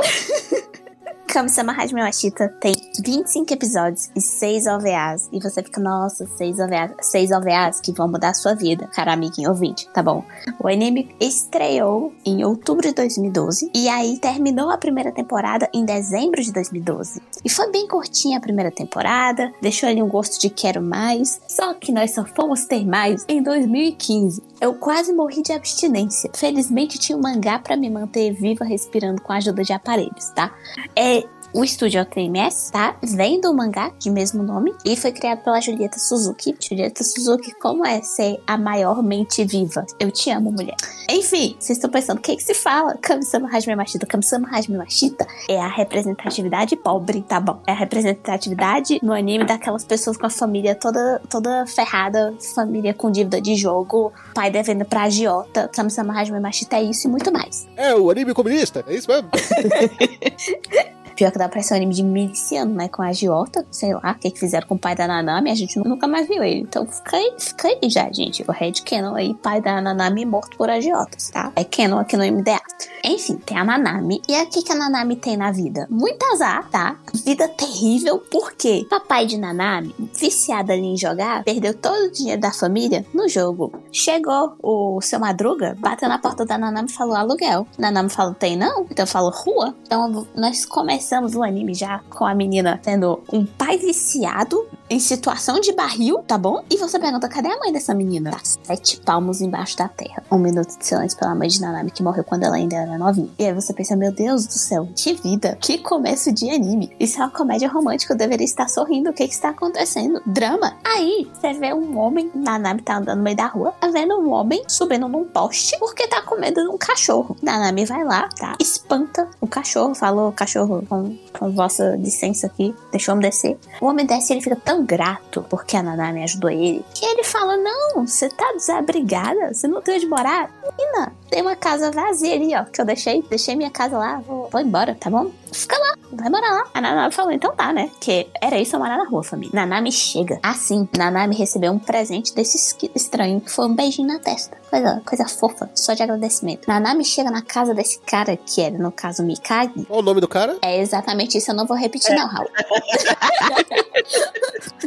[1.27, 5.29] Kami-sama Hajime Machita tem 25 episódios e 6 OVAs.
[5.31, 9.13] E você fica, nossa, 6 OVAs, 6 OVAs que vão mudar a sua vida, cara
[9.13, 10.23] amiguinho ouvinte, tá bom?
[10.59, 16.41] O anime estreou em outubro de 2012 e aí terminou a primeira temporada em dezembro
[16.41, 17.21] de 2012.
[17.43, 21.73] E foi bem curtinha a primeira temporada, deixou ali um gosto de quero mais, só
[21.73, 24.41] que nós só fomos ter mais em 2015.
[24.61, 26.29] Eu quase morri de abstinência.
[26.33, 30.55] Felizmente tinha um mangá pra me manter viva respirando com a ajuda de aparelhos, tá?
[30.95, 31.12] É
[31.53, 32.95] o estúdio OTMS, tá?
[33.03, 36.55] Vem do mangá de mesmo nome e foi criado pela Julieta Suzuki.
[36.59, 39.85] Julieta Suzuki, como é ser a maior mente viva?
[39.99, 40.75] Eu te amo, mulher.
[41.09, 42.97] Enfim, vocês estão pensando, o que, que se fala?
[42.97, 44.05] Kami-sama Hajime Machita.
[44.05, 47.61] Kami-sama Hajime Machita é a representatividade pobre, tá bom?
[47.67, 53.11] É a representatividade no anime daquelas pessoas com a família toda, toda ferrada, família com
[53.11, 55.69] dívida de jogo, pai devendo pra agiota.
[55.73, 57.67] Kami-sama Hajime Machita é isso e muito mais.
[57.75, 59.29] É o anime comunista, é isso mesmo?
[61.15, 62.87] Pior que dá pra ser um anime de miliciano, né?
[62.87, 65.55] Com a agiota, sei lá, o que, que fizeram com o pai da Nanami, a
[65.55, 66.61] gente nunca mais viu ele.
[66.61, 68.43] Então fica aí, fica aí já, gente.
[68.47, 71.51] O Red Canon aí, pai da Nanami morto por agiotas, tá?
[71.55, 72.59] É Canon aqui no MDA.
[73.03, 74.21] Enfim, tem a Nanami.
[74.27, 75.87] E o que, a Nanami tem na vida?
[75.89, 76.97] Muito azar, tá?
[77.13, 82.51] Vida terrível, porque papai de Nanami, viciado ali em jogar, perdeu todo o dinheiro da
[82.51, 83.71] família no jogo.
[83.91, 87.67] Chegou o seu Madruga, bateu na porta da Nanami e falou aluguel.
[87.77, 88.85] Nanami falou, tem não?
[88.89, 89.75] Então falou rua.
[89.83, 91.02] Então nós começamos
[91.35, 96.37] o anime já com a menina tendo um pai viciado em situação de barril, tá
[96.37, 96.63] bom?
[96.69, 98.31] E você pergunta, cadê a mãe dessa menina?
[98.31, 100.23] Tá sete palmos embaixo da terra.
[100.31, 103.29] Um minuto de silêncio pela mãe de Nanami, que morreu quando ela ainda era novinha.
[103.39, 106.95] E aí você pensa, meu Deus do céu, que vida, que começo de anime.
[106.99, 110.21] Isso é uma comédia romântica, eu deveria estar sorrindo, o que que está acontecendo?
[110.25, 110.75] Drama.
[110.83, 114.31] Aí, você vê um homem, Nanami tá andando no meio da rua, tá vendo um
[114.31, 117.35] homem subindo num poste, porque tá com medo de um cachorro.
[117.41, 118.55] Nanami vai lá, tá?
[118.59, 123.57] Espanta o cachorro, falou, cachorro, com, com vossa licença aqui, deixa eu descer.
[123.81, 127.23] O homem desce e ele fica tão grato porque a Nanami ajudou ele, que ele
[127.23, 130.51] fala, não, você tá desabrigada, você não tem onde morar?
[130.77, 134.49] Menina, tem uma casa vazia ali, ó, que eu deixei, deixei minha casa lá, vou,
[134.51, 135.31] vou embora, tá bom?
[135.53, 136.65] Fica lá, vai morar lá.
[136.73, 137.89] A Nanami falou, então tá, né?
[137.99, 139.53] Que era isso eu morar na rua, família.
[139.53, 140.39] Nanami chega.
[140.41, 142.57] Assim, Nanami recebeu um presente desse
[142.95, 144.57] estranho, que foi um beijinho na testa.
[144.69, 146.67] Coisa, coisa fofa, só de agradecimento.
[146.67, 149.85] Nanami chega na casa desse cara, que era, no caso, Mikagi.
[149.85, 150.57] Qual o nome do cara?
[150.61, 152.49] É exatamente isso, eu não vou repetir, não, Raul.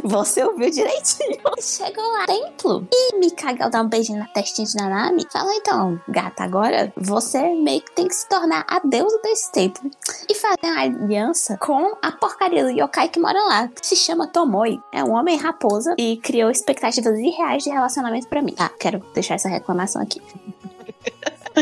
[0.03, 1.39] Você ouviu direitinho.
[1.59, 2.87] Chegou lá, templo.
[2.91, 7.53] E Mikage, ao dar um beijinho na testinha de Nanami, fala: então, gata, agora você
[7.55, 9.89] meio que tem que se tornar a deusa desse templo.
[10.29, 14.27] E fazer uma aliança com a porcaria do yokai que mora lá, que se chama
[14.27, 14.79] Tomoi.
[14.91, 18.53] É um homem raposa e criou expectativas irreais de relacionamento pra mim.
[18.53, 20.21] Tá, quero deixar essa reclamação aqui.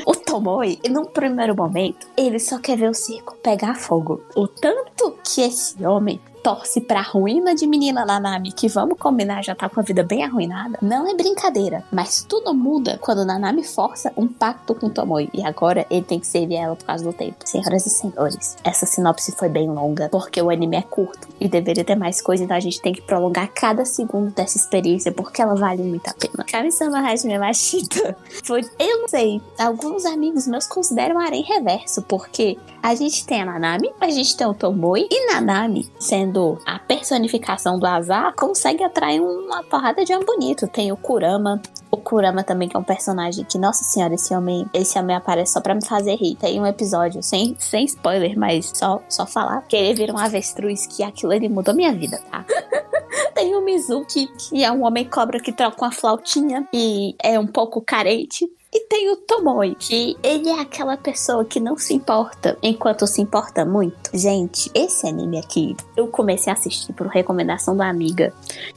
[0.05, 4.21] O Tomoi, num primeiro momento, ele só quer ver o circo pegar fogo.
[4.35, 9.55] O tanto que esse homem torce pra ruína de menina Nanami, que vamos combinar, já
[9.55, 11.83] tá com a vida bem arruinada, não é brincadeira.
[11.91, 15.27] Mas tudo muda quando Nanami força um pacto com Tomoi.
[15.33, 17.37] E agora ele tem que servir ela por causa do tempo.
[17.43, 21.83] Senhoras e senhores, essa sinopse foi bem longa, porque o anime é curto e deveria
[21.83, 25.55] ter mais coisa, então a gente tem que prolongar cada segundo dessa experiência, porque ela
[25.55, 26.45] vale muito a pena.
[26.45, 32.93] Kami-sama Hajime Machita foi, eu não sei, alguns amigos meus consideram harém reverso, porque a
[32.93, 36.34] gente tem a Nanami, a gente tem o Tomoi, e Nanami, sendo
[36.65, 40.67] a personificação do azar, consegue atrair uma porrada de homem bonito.
[40.67, 44.65] Tem o Kurama, o Kurama também, que é um personagem que, nossa senhora, esse homem,
[44.73, 46.35] esse homem aparece só pra me fazer rir.
[46.35, 50.85] Tem um episódio, sem, sem spoiler, mas só, só falar, que ele vira um avestruz,
[50.85, 52.45] que aquilo ele mudou minha vida, tá?
[53.33, 57.47] Tem o Mizuki, que é um homem cobra que troca uma flautinha e é um
[57.47, 58.49] pouco carente.
[58.75, 63.21] E tem o Tomoi, que ele é aquela pessoa que não se importa enquanto se
[63.21, 64.09] importa muito.
[64.13, 68.33] Gente, esse anime aqui, eu comecei a assistir por recomendação da amiga.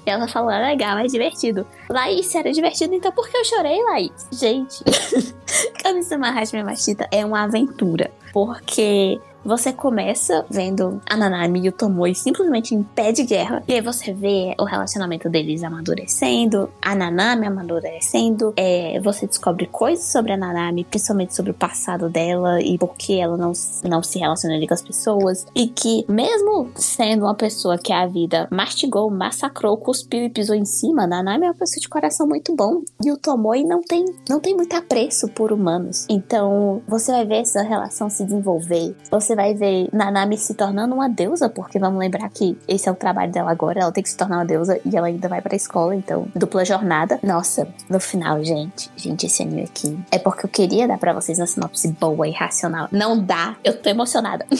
[0.06, 1.66] E ela falou, é legal, é divertido.
[1.90, 4.12] Laís, era divertido, então por que eu chorei, Laís?
[4.30, 4.84] Gente,
[5.82, 8.12] Kami-sama Hajime Machita é uma aventura.
[8.32, 13.62] Porque Você começa vendo a Nanami e o Tomoe simplesmente em pé de guerra.
[13.66, 18.52] E aí você vê o relacionamento deles amadurecendo, a Nanami amadurecendo.
[18.56, 23.18] É, você descobre coisas sobre a Nanami, principalmente sobre o passado dela e por que
[23.20, 23.52] ela não,
[23.84, 25.46] não se relaciona com as pessoas.
[25.54, 30.64] E que, mesmo sendo uma pessoa que a vida mastigou, massacrou, cuspiu e pisou em
[30.64, 32.82] cima, a Nanami é uma pessoa de coração muito bom.
[33.04, 36.06] E o Tomoe não tem, não tem muito apreço por humanos.
[36.08, 38.94] Então, você vai ver essa relação se desenvolver.
[39.10, 42.94] Você vai ver Nanami se tornando uma deusa, porque vamos lembrar que esse é o
[42.94, 43.80] trabalho dela agora.
[43.80, 46.64] Ela tem que se tornar uma deusa e ela ainda vai pra escola, então, dupla
[46.64, 47.18] jornada.
[47.22, 51.38] Nossa, no final, gente, gente, esse anime aqui é porque eu queria dar pra vocês
[51.38, 52.88] uma sinopse boa e racional.
[52.90, 54.46] Não dá, eu tô emocionada.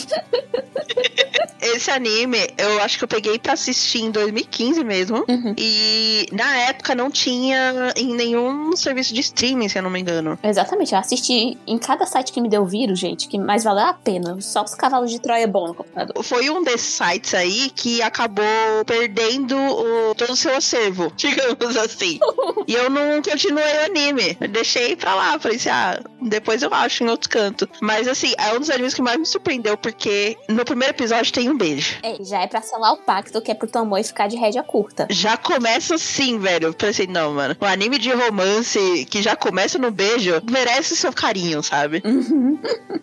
[1.60, 5.24] Esse anime, eu acho que eu peguei pra assistir em 2015 mesmo.
[5.28, 5.54] Uhum.
[5.56, 10.38] E na época não tinha em nenhum serviço de streaming, se eu não me engano.
[10.42, 13.92] Exatamente, eu assisti em cada site que me deu vírus, gente, que mais valeu a
[13.92, 14.40] pena.
[14.40, 16.22] Só os cavalos de Troia bom no computador.
[16.22, 18.44] Foi um desses sites aí que acabou
[18.86, 22.18] perdendo o- todo o seu acervo, digamos assim.
[22.66, 24.36] e eu não continuei o anime.
[24.40, 25.38] Eu deixei pra lá.
[25.38, 27.68] Falei assim, ah, depois eu acho em outro canto.
[27.80, 31.48] Mas assim, é um dos animes que mais me surpreendeu, porque no primeiro episódio tem
[31.48, 31.98] um beijo.
[32.02, 35.06] É, já é pra selar o pacto que é pro Tomoe ficar de rédea curta.
[35.10, 36.68] Já começa assim, velho.
[36.68, 37.56] Eu Pensei, não, mano.
[37.60, 42.02] Um anime de romance que já começa no beijo merece seu carinho, sabe?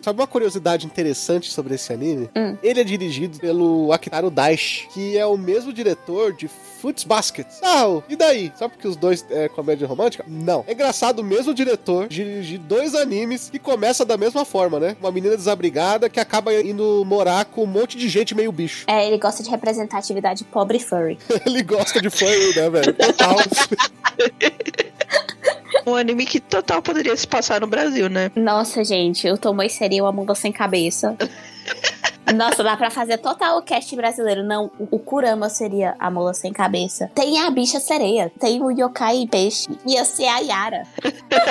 [0.02, 2.28] Sabe uma curiosidade interessante sobre esse anime?
[2.34, 2.56] Hum.
[2.62, 6.48] Ele é dirigido pelo Akitaro Daishi, que é o mesmo diretor de
[6.80, 7.46] Fruits Basket.
[7.62, 8.52] Ah, e daí?
[8.56, 10.24] Só porque os dois é comédia romântica?
[10.28, 10.64] Não.
[10.66, 14.96] É engraçado o mesmo diretor dirigir dois animes que começa da mesma forma, né?
[15.00, 18.84] Uma menina desabrigada que acaba indo morar com um monte de gente meio bicho.
[18.86, 21.18] É, ele gosta de representatividade pobre e furry.
[21.46, 22.92] Ele gosta de furry, né, velho?
[22.94, 23.36] Total.
[25.86, 28.32] Um anime que total poderia se passar no Brasil, né?
[28.34, 31.16] Nossa, gente, o Tomoe seria uma mula sem cabeça.
[32.34, 34.42] Nossa, dá pra fazer total o cast brasileiro.
[34.42, 37.10] Não, o Kurama seria a mula sem cabeça.
[37.14, 38.32] Tem a bicha sereia.
[38.38, 39.68] Tem o yokai peixe.
[39.86, 40.82] Ia ser a Yara.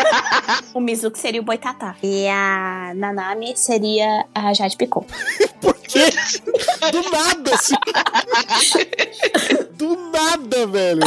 [0.73, 1.95] o Mizuki seria o Boitatá.
[2.03, 5.05] E a Nanami seria a Jade Picon.
[5.61, 6.05] Por quê?
[6.91, 7.75] Do nada, assim.
[9.73, 11.01] Do nada, velho.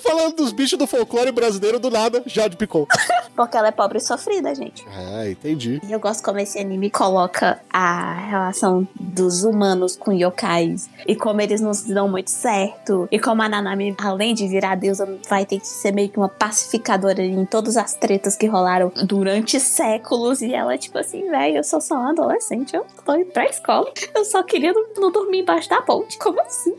[0.00, 2.86] Falando dos bichos do folclore brasileiro, do nada, Jade Picon.
[3.34, 4.84] Porque ela é pobre e sofrida, gente.
[4.88, 5.80] Ah, entendi.
[5.82, 10.88] E eu gosto como esse anime coloca a relação dos humanos com yokais.
[11.06, 13.08] E como eles não se dão muito certo.
[13.10, 16.28] E como a Nanami, além de virar deusa, vai ter que ser meio que uma
[16.28, 20.40] pacificadora em todas as tretas que rolaram durante séculos.
[20.40, 23.46] E ela é tipo assim, velho, eu sou só uma adolescente, eu tô indo pra
[23.46, 23.92] escola.
[24.14, 26.18] Eu só queria não, não dormir embaixo da ponte.
[26.18, 26.76] Como assim?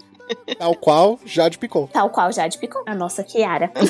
[0.57, 1.87] Tal qual Jade Picon.
[1.87, 3.71] Tal qual Jade Picon, a nossa Kiara.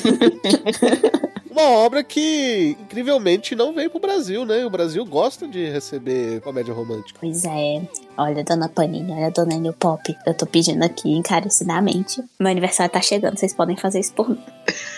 [1.56, 4.66] Uma obra que, incrivelmente, não veio pro Brasil, né?
[4.66, 7.18] O Brasil gosta de receber comédia romântica.
[7.18, 7.82] Pois é.
[8.18, 10.14] Olha, dona Panini, olha, dona New Pop.
[10.28, 12.22] Eu tô pedindo aqui encarecidamente.
[12.38, 14.44] Meu aniversário tá chegando, vocês podem fazer isso por mim.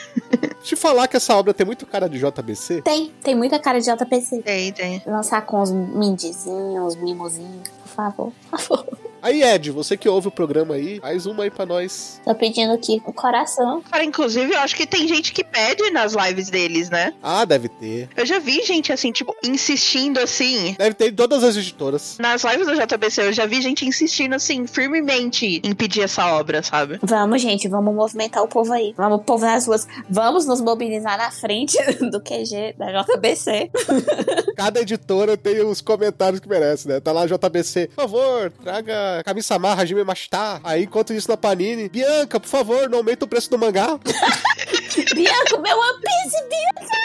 [0.63, 2.81] Te falar que essa obra tem muito cara de JBC?
[2.81, 4.41] Tem, tem muita cara de JPC.
[4.41, 5.03] Tem, tem.
[5.05, 9.06] Lançar com os mindizinhos, mimozinhos, por favor, por favor.
[9.21, 12.21] Aí, Ed, você que ouve o programa aí, faz uma aí pra nós.
[12.23, 13.81] Tô pedindo aqui o coração.
[13.89, 17.13] Cara, inclusive, eu acho que tem gente que pede nas lives deles, né?
[17.21, 18.09] Ah, deve ter.
[18.15, 20.75] Eu já vi gente, assim, tipo, insistindo, assim.
[20.77, 22.17] Deve ter em todas as editoras.
[22.19, 26.61] Nas lives do JBC, eu já vi gente insistindo, assim, firmemente em pedir essa obra,
[26.61, 26.99] sabe?
[27.01, 28.93] Vamos, gente, vamos movimentar o povo aí.
[28.95, 29.87] Vamos, povo nas ruas.
[30.09, 31.77] Vamos nos mobilizar na frente
[32.11, 33.71] do QG da JBC.
[34.55, 36.99] Cada editora tem os comentários que merece, né?
[36.99, 40.59] Tá lá JBC, por favor, traga Kami-sama, Hajime Mashita.
[40.63, 43.99] Aí, enquanto isso, na Panini, Bianca, por favor, não aumenta o preço do mangá.
[45.13, 46.97] Bianca, meu One Piece, Bianca!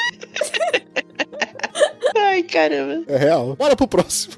[2.16, 3.04] Ai, caramba.
[3.06, 3.56] É real.
[3.56, 4.34] Bora pro próximo.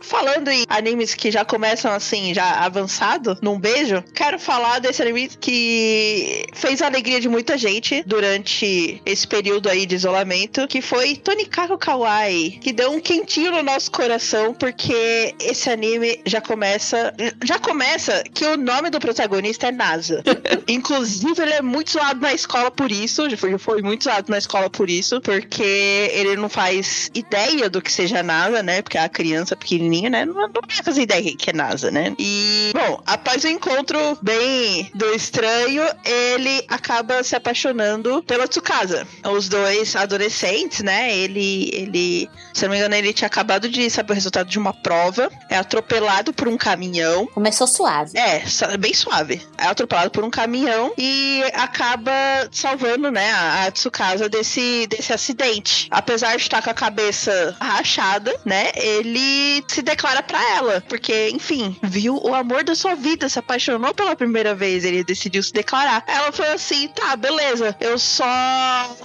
[0.00, 5.28] Falando em animes que já começam assim, já avançado, num beijo, quero falar desse anime
[5.28, 11.16] que fez a alegria de muita gente durante esse período aí de isolamento, que foi
[11.16, 17.14] Tonikaku Kawaii, que deu um quentinho no nosso coração, porque esse anime já começa.
[17.44, 20.22] Já começa que o nome do protagonista é Nasa.
[20.68, 23.22] Inclusive, ele é muito zoado na escola por isso.
[23.58, 28.22] Foi muito zoado na escola por isso, porque ele não faz ideia do que seja
[28.22, 28.82] NASA, né?
[28.82, 30.24] Porque a criança pequenininha, né?
[30.24, 32.14] Não, não vai fazer ideia que é NASA, né?
[32.18, 39.06] E, bom, após o encontro bem do estranho, ele acaba se apaixonando pela Tsukasa.
[39.24, 41.16] Os dois adolescentes, né?
[41.16, 44.72] Ele, ele, se não me engano, ele tinha acabado de saber o resultado de uma
[44.72, 47.26] prova, é atropelado por um caminhão.
[47.28, 48.18] Começou suave.
[48.18, 48.42] É,
[48.76, 49.40] bem suave.
[49.56, 52.12] É atropelado por um caminhão e acaba
[52.50, 55.88] salvando, né, a a Tsukasa desse, desse acidente.
[55.90, 58.70] Apesar de estar com a cabeça rachada, né?
[58.74, 63.94] Ele se declara pra ela, porque, enfim, viu o amor da sua vida, se apaixonou
[63.94, 66.04] pela primeira vez, ele decidiu se declarar.
[66.06, 68.24] Ela falou assim: tá, beleza, eu só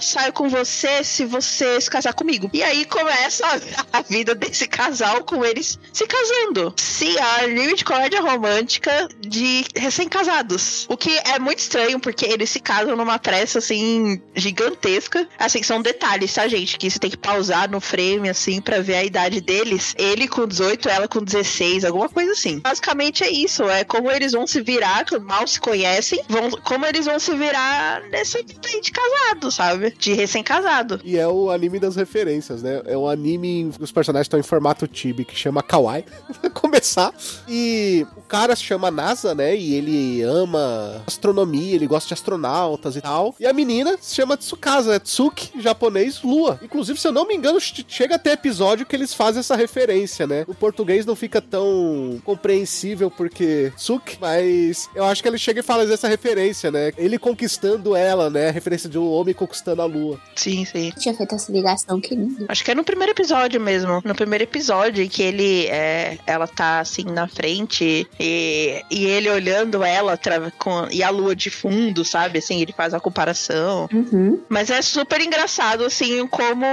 [0.00, 2.50] saio com você se você se casar comigo.
[2.52, 3.44] E aí começa
[3.90, 6.74] a, vida desse casal com eles se casando.
[6.76, 10.86] Sim, a de comédia romântica de recém-casados.
[10.88, 15.26] O que é muito estranho, porque eles se casam numa pressa, assim, gigantesca.
[15.38, 16.76] Assim, são detalhes, tá, gente?
[16.76, 19.94] Que você tem que pausar no frame, assim, pra ver a idade deles.
[19.98, 22.60] Ele com 18, ela com 16, alguma coisa assim.
[22.60, 23.64] Basicamente é isso.
[23.64, 28.02] É como eles vão se virar, mal se conhecem, vão, como eles vão se virar
[28.10, 29.94] nessa de casado, sabe?
[29.98, 31.00] De recém-casado.
[31.04, 32.82] E é o anime das referências, né?
[32.84, 36.04] É um anime os personagens estão em formato chibi, que chama Kawaii.
[36.54, 37.12] Começar.
[37.48, 39.56] E o cara se chama NASA, né?
[39.56, 43.34] E ele ama astronomia, ele gosta de astronautas e tal.
[43.38, 46.58] E a menina se chama Tsukasa, é Tsuki, japonês, lua.
[46.62, 50.26] Inclusive, se eu não me engano, ch- chega até episódio que eles fazem essa referência,
[50.26, 50.44] né?
[50.46, 55.62] O português não fica tão compreensível porque Tsuki, mas eu acho que ele chega e
[55.62, 56.92] fala essa referência, né?
[56.96, 58.48] Ele conquistando ela, né?
[58.48, 60.20] A referência de um homem conquistando a lua.
[60.34, 60.92] Sim, sim.
[60.98, 62.46] Tinha feito essa ligação, que lindo.
[62.48, 64.00] Acho que é no primeiro episódio mesmo.
[64.04, 69.82] No primeiro episódio que ele é, ela tá assim na frente e, e ele olhando
[69.82, 72.38] ela tra- com, e a lua de fundo, sabe?
[72.38, 73.88] Assim, ele faz a comparação.
[73.92, 74.40] Uhum.
[74.48, 76.64] Mas é super engraçado, assim, como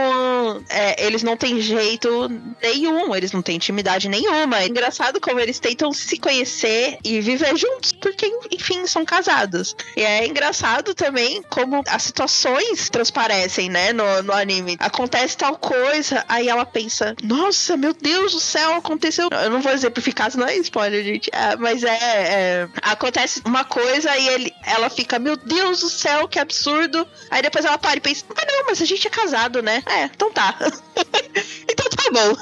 [0.69, 2.29] é, eles não têm jeito
[2.61, 4.59] nenhum, eles não têm intimidade nenhuma.
[4.59, 9.75] É engraçado como eles tentam se conhecer e viver juntos, porque, enfim, são casados.
[9.95, 14.77] E é engraçado também como as situações transparecem, né, no, no anime.
[14.79, 19.29] Acontece tal coisa, aí ela pensa, nossa, meu Deus do céu, aconteceu.
[19.31, 21.29] Eu não vou exemplificar, senão é spoiler, gente.
[21.33, 26.27] É, mas é, é, Acontece uma coisa e ele, ela fica, meu Deus do céu,
[26.27, 27.07] que absurdo.
[27.29, 29.83] Aí depois ela para e pensa, ah não, mas a gente é casado, né?
[29.87, 30.55] É, então tá.
[31.69, 32.35] então tá bom.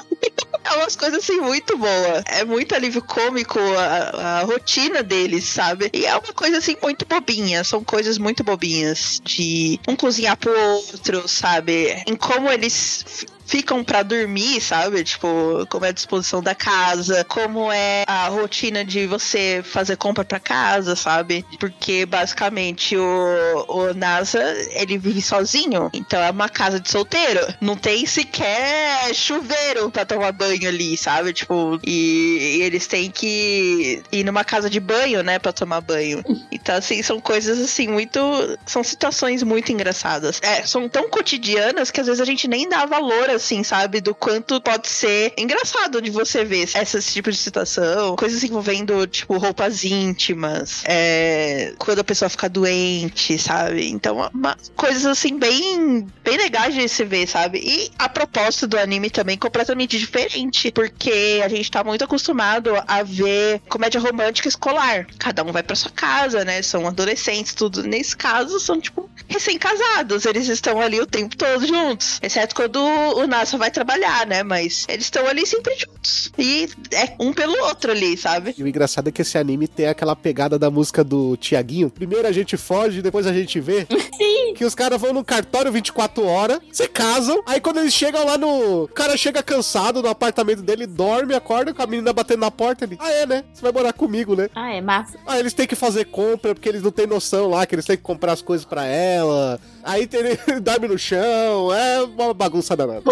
[0.64, 2.24] É umas coisas assim muito boa.
[2.26, 5.90] É muito alívio cômico a, a rotina deles, sabe?
[5.92, 7.62] E é uma coisa assim muito bobinha.
[7.62, 12.02] São coisas muito bobinhas de um cozinhar pro outro, sabe?
[12.06, 15.04] Em como eles ficam pra dormir, sabe?
[15.04, 20.24] Tipo, como é a disposição da casa, como é a rotina de você fazer compra
[20.24, 21.44] pra casa, sabe?
[21.58, 25.90] Porque basicamente o, o NASA, ele vive sozinho.
[25.92, 27.40] Então é uma casa de solteiro.
[27.60, 31.32] Não tem sequer chuveiro pra tomar banho ali, sabe?
[31.32, 36.22] Tipo, e, e eles têm que ir numa casa de banho, né, pra tomar banho.
[36.50, 38.18] Então, assim, são coisas assim, muito.
[38.66, 40.40] São situações muito engraçadas.
[40.42, 44.00] É, são tão cotidianas que às vezes a gente nem dá valor, assim, sabe?
[44.00, 48.16] Do quanto pode ser engraçado de você ver esses tipos de situação.
[48.16, 50.82] Coisas envolvendo, tipo, roupas íntimas.
[50.84, 53.88] É, quando a pessoa fica doente, sabe?
[53.88, 57.58] Então, uma, coisas assim, bem, bem legais de se ver, sabe?
[57.58, 60.70] E a proposta do anime também completamente diferente.
[60.72, 65.06] Porque a gente tá muito acostumado a ver comédia romântica escolar.
[65.18, 66.62] Cada um vai pra sua casa, né?
[66.62, 67.82] São adolescentes, tudo.
[67.82, 70.24] Nesse caso, são, tipo, recém-casados.
[70.24, 72.18] Eles estão ali o tempo todo juntos.
[72.22, 74.42] Exceto quando o Nasa vai trabalhar, né?
[74.42, 76.32] Mas eles estão ali sempre juntos.
[76.38, 78.54] E é um pelo outro ali, sabe?
[78.56, 81.90] E o engraçado é que esse anime tem aquela pegada da música do Tiaguinho.
[81.90, 83.86] Primeiro a gente foge, depois a gente vê.
[84.16, 84.54] Sim.
[84.54, 88.38] Que os caras vão no cartório 24 horas, se casam, aí quando eles chegam lá
[88.38, 88.84] no.
[88.84, 92.84] O cara chega cansado no apartamento dele, dorme, acorda com a menina batendo na porta
[92.84, 92.96] ali.
[93.00, 93.44] Ah, é, né?
[93.52, 94.48] Você vai morar comigo, né?
[94.54, 95.18] Ah, é massa.
[95.26, 97.96] Aí eles têm que fazer compra, porque eles não têm noção lá, que eles têm
[97.96, 99.60] que comprar as coisas pra ela.
[99.84, 100.22] Aí tem,
[100.62, 103.02] dorme no chão, é uma bagunça danada.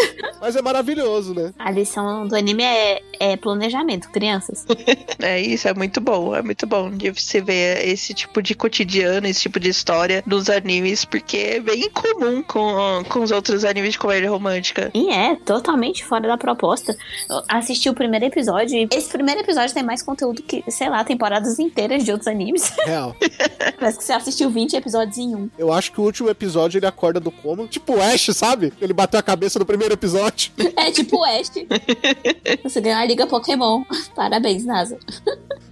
[0.41, 1.53] Mas é maravilhoso, né?
[1.59, 4.67] A lição do anime é, é planejamento, crianças.
[5.23, 6.35] É isso, é muito bom.
[6.35, 10.51] É muito bom de você ver esse tipo de cotidiano, esse tipo de história nos
[10.51, 14.91] animes, porque é bem incomum com, com os outros animes de comédia romântica.
[14.93, 16.97] E é totalmente fora da proposta.
[17.31, 21.05] Eu assisti o primeiro episódio e esse primeiro episódio tem mais conteúdo que, sei lá,
[21.05, 22.73] temporadas inteiras de outros animes.
[22.85, 23.15] Real.
[23.79, 25.49] Parece que você assistiu 20 episódios em um.
[25.57, 27.67] Eu acho que o último episódio ele acorda do coma.
[27.67, 28.73] Tipo o Ash, sabe?
[28.81, 30.53] Ele bateu a cabeça no primeiro episódio.
[30.77, 31.51] É tipo o Ash.
[32.65, 33.85] Você ganhou a Liga Pokémon.
[34.15, 34.99] Parabéns, NASA.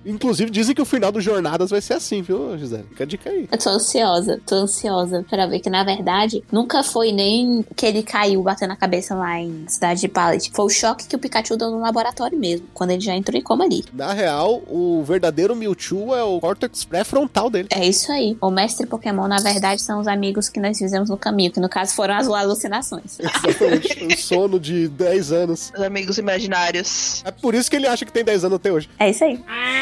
[0.05, 2.85] Inclusive, dizem que o final do Jornadas vai ser assim, viu, Gisele?
[2.91, 3.49] Fica a dica aí.
[3.51, 8.03] Eu tô ansiosa, tô ansiosa pra ver que, na verdade, nunca foi nem que ele
[8.03, 10.51] caiu batendo a cabeça lá em Cidade de Pallet.
[10.55, 13.43] Foi o choque que o Pikachu deu no laboratório mesmo, quando ele já entrou em
[13.43, 13.85] coma ali.
[13.93, 17.69] Na real, o verdadeiro Mewtwo é o córtex pré-frontal dele.
[17.71, 18.37] É isso aí.
[18.41, 21.69] O mestre Pokémon, na verdade, são os amigos que nós fizemos no caminho, que no
[21.69, 23.19] caso foram as alucinações.
[23.21, 24.05] Exatamente.
[24.05, 25.73] um sono de 10 anos.
[25.77, 27.23] Os amigos imaginários.
[27.25, 28.89] É por isso que ele acha que tem 10 anos até hoje.
[28.99, 29.41] É isso aí.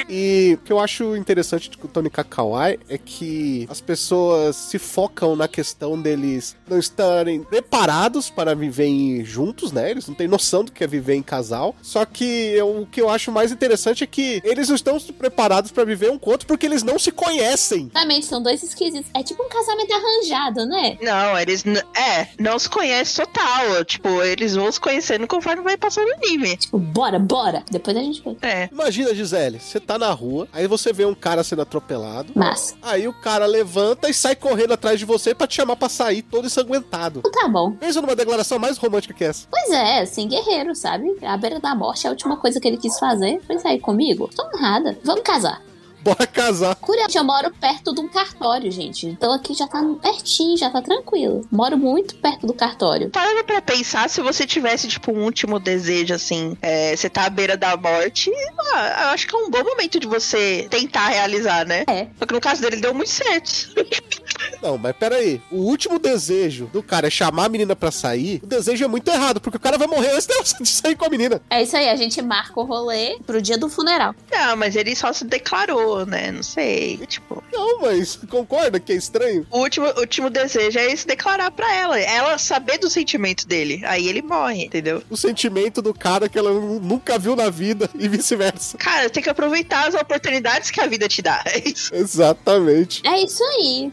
[0.09, 4.79] E o que eu acho interessante com o Tony Kakawai é que as pessoas se
[4.79, 9.91] focam na questão deles não estarem preparados para viver juntos, né?
[9.91, 11.75] Eles não têm noção do que é viver em casal.
[11.83, 15.71] Só que eu- o que eu acho mais interessante é que eles não estão preparados
[15.71, 17.83] para viver um com o outro porque eles não se conhecem.
[17.91, 19.11] Exatamente, são dois esquisitos.
[19.15, 20.97] É tipo um casamento arranjado, né?
[21.03, 21.65] Não, eles.
[21.95, 23.85] É, não se conhecem total.
[23.85, 26.57] Tipo, eles vão se conhecendo conforme vai passando o anime.
[26.57, 27.63] Tipo, bora, bora.
[27.71, 28.37] Depois a gente vê.
[28.47, 28.69] É.
[28.73, 32.33] Imagina, Gisele, você tá na rua, aí você vê um cara sendo atropelado.
[32.35, 32.77] Massa.
[32.83, 36.23] Aí o cara levanta e sai correndo atrás de você pra te chamar pra sair
[36.23, 37.23] todo ensanguentado.
[37.23, 37.73] Tá bom.
[37.73, 39.47] Pensa numa declaração mais romântica que essa.
[39.51, 41.17] Pois é, assim, guerreiro, sabe?
[41.23, 44.31] À beira da morte, a última coisa que ele quis fazer foi sair comigo.
[44.35, 44.99] Tô honrada.
[45.05, 45.63] Vamos casar.
[46.03, 46.75] Bora casar.
[46.77, 49.07] Curioso, eu moro perto de um cartório, gente.
[49.07, 51.47] Então aqui já tá pertinho, já tá tranquilo.
[51.51, 53.11] Moro muito perto do cartório.
[53.11, 57.31] Parando pra pensar, se você tivesse, tipo, um último desejo, assim, é, você tá à
[57.31, 58.31] beira da morte,
[58.75, 61.85] ah, eu acho que é um bom momento de você tentar realizar, né?
[61.87, 62.09] É.
[62.19, 63.73] Só que no caso dele deu muito certo.
[64.63, 65.41] Não, mas pera aí.
[65.51, 68.41] O último desejo do cara é chamar a menina pra sair.
[68.43, 70.27] O desejo é muito errado, porque o cara vai morrer antes
[70.61, 71.41] de sair com a menina.
[71.51, 74.15] É isso aí, a gente marca o rolê pro dia do funeral.
[74.31, 76.31] Não, mas ele só se declarou, né?
[76.33, 76.99] Não sei.
[77.07, 79.47] Tipo, Não, mas concorda que é estranho?
[79.51, 81.99] o último, último desejo é se declarar pra ela.
[81.99, 83.83] Ela saber do sentimento dele.
[83.85, 85.03] Aí ele morre, entendeu?
[85.11, 88.77] O sentimento do cara que ela nu- nunca viu na vida e vice-versa.
[88.79, 91.43] Cara, tem que aproveitar as oportunidades que a vida te dá.
[91.49, 91.95] É isso.
[91.95, 93.01] Exatamente.
[93.07, 93.91] É isso aí.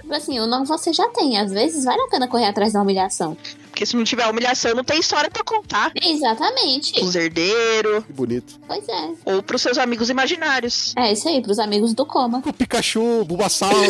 [0.00, 1.38] Tipo assim, o não você já tem.
[1.38, 3.36] Às vezes vale a pena correr atrás da humilhação.
[3.70, 5.90] Porque se não tiver humilhação, não tem história pra contar.
[6.00, 7.02] Exatamente.
[7.02, 8.60] Os herdeiros, Que bonito.
[8.66, 9.10] Pois é.
[9.24, 10.94] ou pros seus amigos imaginários.
[10.96, 12.42] É isso aí, pros amigos do coma.
[12.46, 13.72] O Pikachu, Bulbasaur.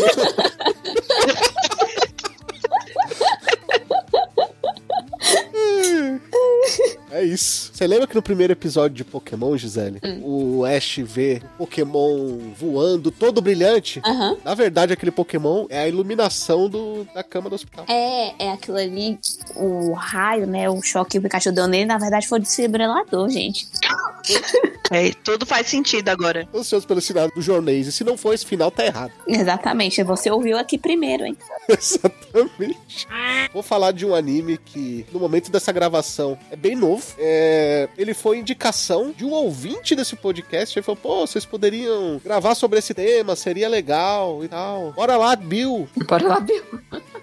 [7.11, 7.70] É isso.
[7.75, 13.11] Você lembra que no primeiro episódio de Pokémon, Gisele, o Ash vê o Pokémon voando
[13.11, 14.01] todo brilhante?
[14.07, 14.37] Aham.
[14.45, 17.85] Na verdade, aquele Pokémon é a iluminação do, da cama do hospital.
[17.89, 19.18] É, é aquilo ali,
[19.57, 20.70] o raio, né?
[20.70, 23.66] O choque que o Pikachu deu nele, na verdade, foi o desfibrilador, gente.
[24.91, 26.49] É, tudo faz sentido agora.
[26.55, 27.87] Ansioso pelo sinal do jornês.
[27.87, 29.12] E se não for esse final, tá errado.
[29.27, 31.37] Exatamente, você ouviu aqui primeiro, hein?
[31.68, 33.07] Exatamente.
[33.53, 37.05] Vou falar de um anime que, no momento dessa gravação, é bem novo.
[37.18, 37.64] É,
[37.97, 40.79] Ele foi indicação de um ouvinte desse podcast.
[40.79, 44.93] Ele falou: pô, vocês poderiam gravar sobre esse tema, seria legal e tal.
[44.93, 45.89] Bora lá, Bill.
[46.07, 46.64] Bora lá, Bill.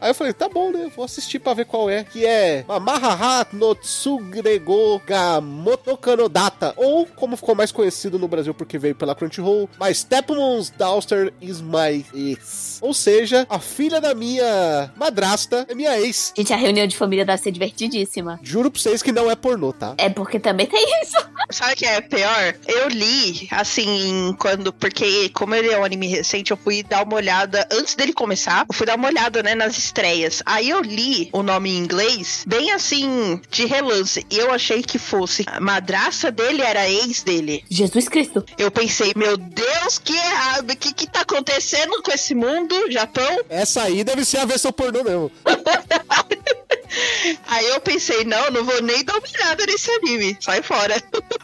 [0.01, 0.89] Aí eu falei, tá bom, né?
[0.95, 2.03] Vou assistir pra ver qual é.
[2.03, 6.73] Que é Mamahaha no Tsugrego ga Motokanodata.
[6.75, 11.61] Ou, como ficou mais conhecido no Brasil porque veio pela Crunchyroll, My Stepmom's Daughter is
[11.61, 12.79] my ex.
[12.81, 16.33] Ou seja, a filha da minha madrasta é minha ex.
[16.35, 18.39] Gente, a reunião de família deve ser divertidíssima.
[18.41, 19.93] Juro pra vocês que não é pornô, tá?
[19.99, 21.17] É porque também tem isso.
[21.51, 22.55] Sabe o que é pior?
[22.67, 24.73] Eu li, assim, quando.
[24.73, 28.65] Porque, como ele é um anime recente, eu fui dar uma olhada antes dele começar.
[28.67, 30.41] Eu fui dar uma olhada, né, nas estreias.
[30.45, 34.25] Aí eu li o nome em inglês, bem assim, de relance.
[34.29, 35.43] E eu achei que fosse.
[35.47, 37.63] A madraça dele era a ex dele.
[37.69, 38.43] Jesus Cristo.
[38.57, 40.71] Eu pensei, meu Deus, que errado.
[40.71, 43.41] O que, que tá acontecendo com esse mundo, Japão?
[43.49, 45.31] Essa aí deve ser a versão pornô mesmo.
[47.47, 50.37] Aí eu pensei, não, não vou nem dar uma olhada nesse anime.
[50.39, 51.01] Sai fora.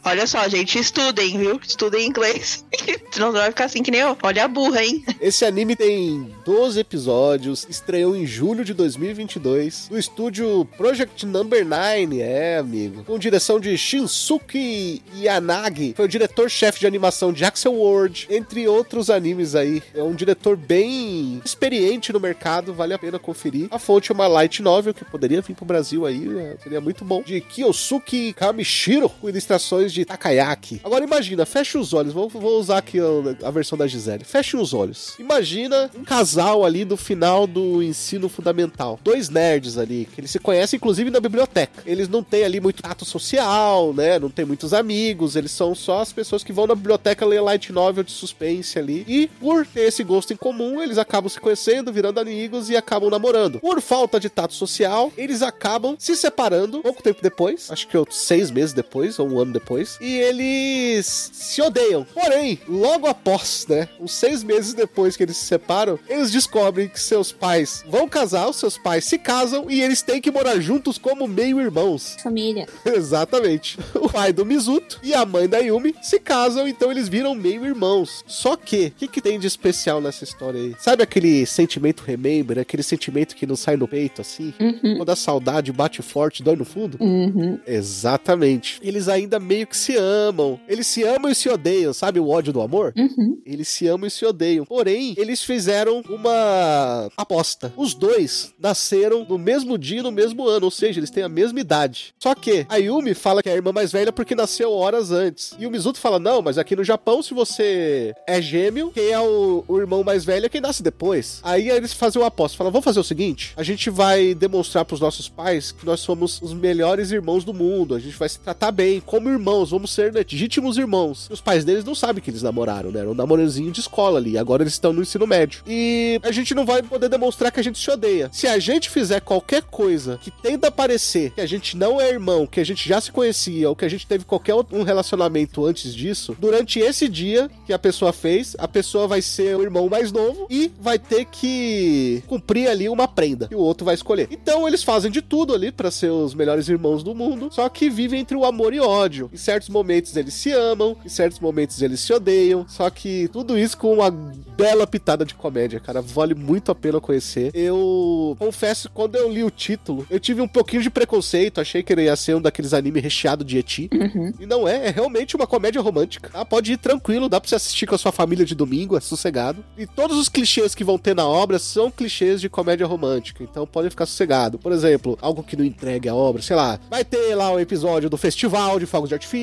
[0.07, 1.59] Olha só, gente, estudem, viu?
[1.61, 2.63] Estudem inglês.
[3.11, 4.17] Senão você vai ficar assim que nem eu.
[4.23, 5.03] Olha a burra, hein?
[5.19, 12.21] Esse anime tem 12 episódios, estreou em julho de 2022, no estúdio Project Number 9,
[12.21, 13.03] é, amigo.
[13.03, 19.09] Com direção de Shinsuke Yanagi, foi o diretor-chefe de animação de Axel World, entre outros
[19.09, 19.83] animes aí.
[19.93, 23.67] É um diretor bem experiente no mercado, vale a pena conferir.
[23.71, 27.03] A fonte é uma light novel que poderia vir pro Brasil aí, é, seria muito
[27.03, 27.21] bom.
[27.21, 30.81] De Kiyosuke Kamishiro, com ilustrações de Takayaki.
[30.83, 34.23] Agora imagina, fecha os olhos, vou, vou usar aqui a, a versão da Gisele.
[34.23, 35.15] Fecha os olhos.
[35.19, 38.99] Imagina um casal ali do final do ensino fundamental.
[39.03, 41.83] Dois nerds ali, que eles se conhecem inclusive na biblioteca.
[41.85, 44.19] Eles não têm ali muito tato social, né?
[44.19, 47.71] Não tem muitos amigos, eles são só as pessoas que vão na biblioteca ler light
[47.71, 49.05] novel de suspense ali.
[49.07, 53.09] E por ter esse gosto em comum, eles acabam se conhecendo, virando amigos e acabam
[53.09, 53.59] namorando.
[53.59, 58.51] Por falta de tato social, eles acabam se separando pouco tempo depois, acho que seis
[58.51, 62.05] meses depois, ou um ano depois, e eles se odeiam.
[62.13, 66.99] Porém, logo após, né, uns seis meses depois que eles se separam, eles descobrem que
[66.99, 70.97] seus pais vão casar, os seus pais se casam e eles têm que morar juntos
[70.97, 72.17] como meio-irmãos.
[72.21, 72.67] Família.
[72.85, 73.77] Exatamente.
[73.95, 77.65] o pai do Mizuto e a mãe da Yumi se casam, então eles viram meio
[77.65, 78.23] irmãos.
[78.27, 80.75] Só que, o que, que tem de especial nessa história aí?
[80.79, 84.53] Sabe aquele sentimento remember, aquele sentimento que não sai no peito, assim?
[84.59, 84.97] Uhum.
[84.97, 86.97] Quando a saudade bate forte, dói no fundo?
[86.99, 87.59] Uhum.
[87.67, 88.79] Exatamente.
[88.81, 90.59] Eles ainda meio que se amam.
[90.67, 92.93] Eles se amam e se odeiam, sabe o ódio do amor?
[92.97, 93.41] Uhum.
[93.45, 94.65] Eles se amam e se odeiam.
[94.65, 97.73] Porém, eles fizeram uma aposta.
[97.75, 101.59] Os dois nasceram no mesmo dia, no mesmo ano, ou seja, eles têm a mesma
[101.59, 102.13] idade.
[102.19, 105.55] Só que a Yumi fala que é a irmã mais velha porque nasceu horas antes.
[105.59, 109.19] E o Mizuto fala: não, mas aqui no Japão, se você é gêmeo, quem é
[109.19, 111.39] o, o irmão mais velho é quem nasce depois.
[111.43, 112.57] Aí eles fazem uma aposta.
[112.57, 116.41] Falam: vamos fazer o seguinte: a gente vai demonstrar pros nossos pais que nós somos
[116.41, 117.95] os melhores irmãos do mundo.
[117.95, 121.27] A gente vai se tratar bem, como irmãos, vamos ser legítimos irmãos.
[121.29, 122.99] E os pais deles não sabem que eles namoraram, né?
[122.99, 124.37] Era um namorozinho de escola ali.
[124.37, 125.63] Agora eles estão no ensino médio.
[125.65, 128.29] E a gente não vai poder demonstrar que a gente se odeia.
[128.31, 132.09] Se a gente fizer qualquer coisa que tenda a parecer que a gente não é
[132.09, 135.65] irmão, que a gente já se conhecia ou que a gente teve qualquer um relacionamento
[135.65, 139.89] antes disso, durante esse dia que a pessoa fez, a pessoa vai ser o irmão
[139.89, 144.27] mais novo e vai ter que cumprir ali uma prenda que o outro vai escolher.
[144.29, 147.89] Então eles fazem de tudo ali para ser os melhores irmãos do mundo, só que
[147.89, 149.29] vivem entre o amor e ódio.
[149.33, 153.57] Em certos momentos eles se amam, em certos momentos eles se odeiam, só que tudo
[153.57, 157.49] isso com uma bela pitada de comédia, cara, vale muito a pena conhecer.
[157.53, 161.93] Eu confesso, quando eu li o título, eu tive um pouquinho de preconceito, achei que
[161.93, 163.89] ele ia ser um daqueles anime recheado de eti.
[163.93, 164.33] Uhum.
[164.37, 166.29] E não é, é realmente uma comédia romântica.
[166.29, 166.43] Tá?
[166.43, 169.63] Pode ir tranquilo, dá pra você assistir com a sua família de domingo, é sossegado.
[169.77, 173.65] E todos os clichês que vão ter na obra são clichês de comédia romântica, então
[173.65, 174.59] pode ficar sossegado.
[174.59, 178.09] Por exemplo, algo que não entregue a obra, sei lá, vai ter lá um episódio
[178.09, 179.36] do festival de fogos de artifício,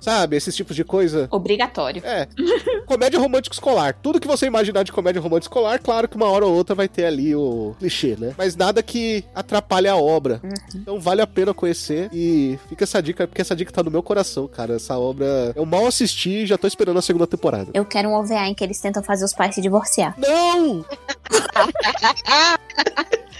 [0.00, 0.36] sabe?
[0.36, 1.28] Esses tipos de coisa.
[1.30, 2.02] Obrigatório.
[2.04, 2.28] É.
[2.86, 3.94] comédia romântica escolar.
[4.02, 6.88] Tudo que você imaginar de comédia romântica escolar, claro que uma hora ou outra vai
[6.88, 8.34] ter ali o clichê, né?
[8.36, 10.40] Mas nada que atrapalhe a obra.
[10.74, 14.02] Então vale a pena conhecer e fica essa dica, porque essa dica tá no meu
[14.02, 14.76] coração, cara.
[14.76, 17.70] Essa obra eu mal assisti e já tô esperando a segunda temporada.
[17.74, 20.14] Eu quero um OVA em que eles tentam fazer os pais se divorciar.
[20.18, 20.84] Não!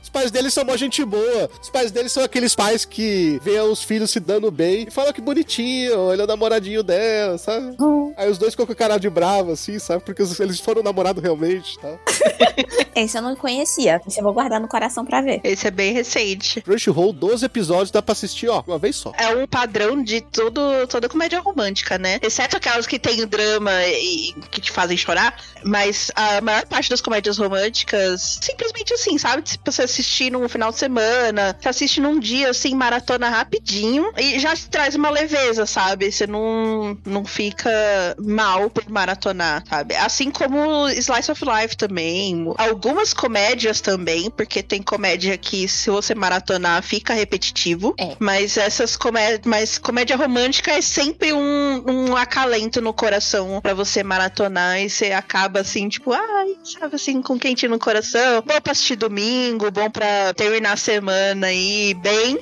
[0.00, 1.50] Os pais deles são uma gente boa.
[1.60, 5.12] Os pais deles são aqueles pais que veem os filhos se dando bem e falam
[5.12, 7.76] que bonitinho, ele é o namoradinho dela, sabe?
[8.16, 10.02] Aí os dois ficam com cara de bravo, assim, sabe?
[10.04, 11.98] Porque eles foram namorados realmente tá?
[12.94, 14.00] Esse eu não conhecia.
[14.06, 15.40] Esse eu vou guardar no coração pra ver.
[15.42, 16.60] Esse é bem recente.
[16.60, 19.12] Crunchyroll, 12 episódios, dá pra assistir, ó, uma vez só.
[19.16, 22.18] É um padrão de todo, toda comédia romântica, né?
[22.22, 25.34] Exceto aquelas que tem drama e que te fazem chorar.
[25.64, 29.48] Mas a maior parte das comédias românticas, simplesmente assim, sabe?
[29.48, 34.38] Se você assistir num final de semana, você assiste num dia, assim, maratona rapidinho e
[34.38, 36.10] já te traz uma leveza, sabe?
[36.10, 37.70] Você não, não fica
[38.18, 39.96] mal por maratonar, sabe?
[39.96, 42.52] Assim como Slice of Life também.
[42.58, 47.94] Algumas comédias também, porque tem comédia que se você maratonar fica repetitivo.
[47.98, 48.16] É.
[48.18, 49.40] Mas essas comédias.
[49.44, 55.12] Mas comédia romântica é sempre um, um acalento no coração pra você maratonar e você
[55.12, 58.42] acaba assim, tipo, ai, sabe assim, com quente no coração.
[58.46, 62.38] Bom pra assistir domingo, bom pra terminar a semana aí bem,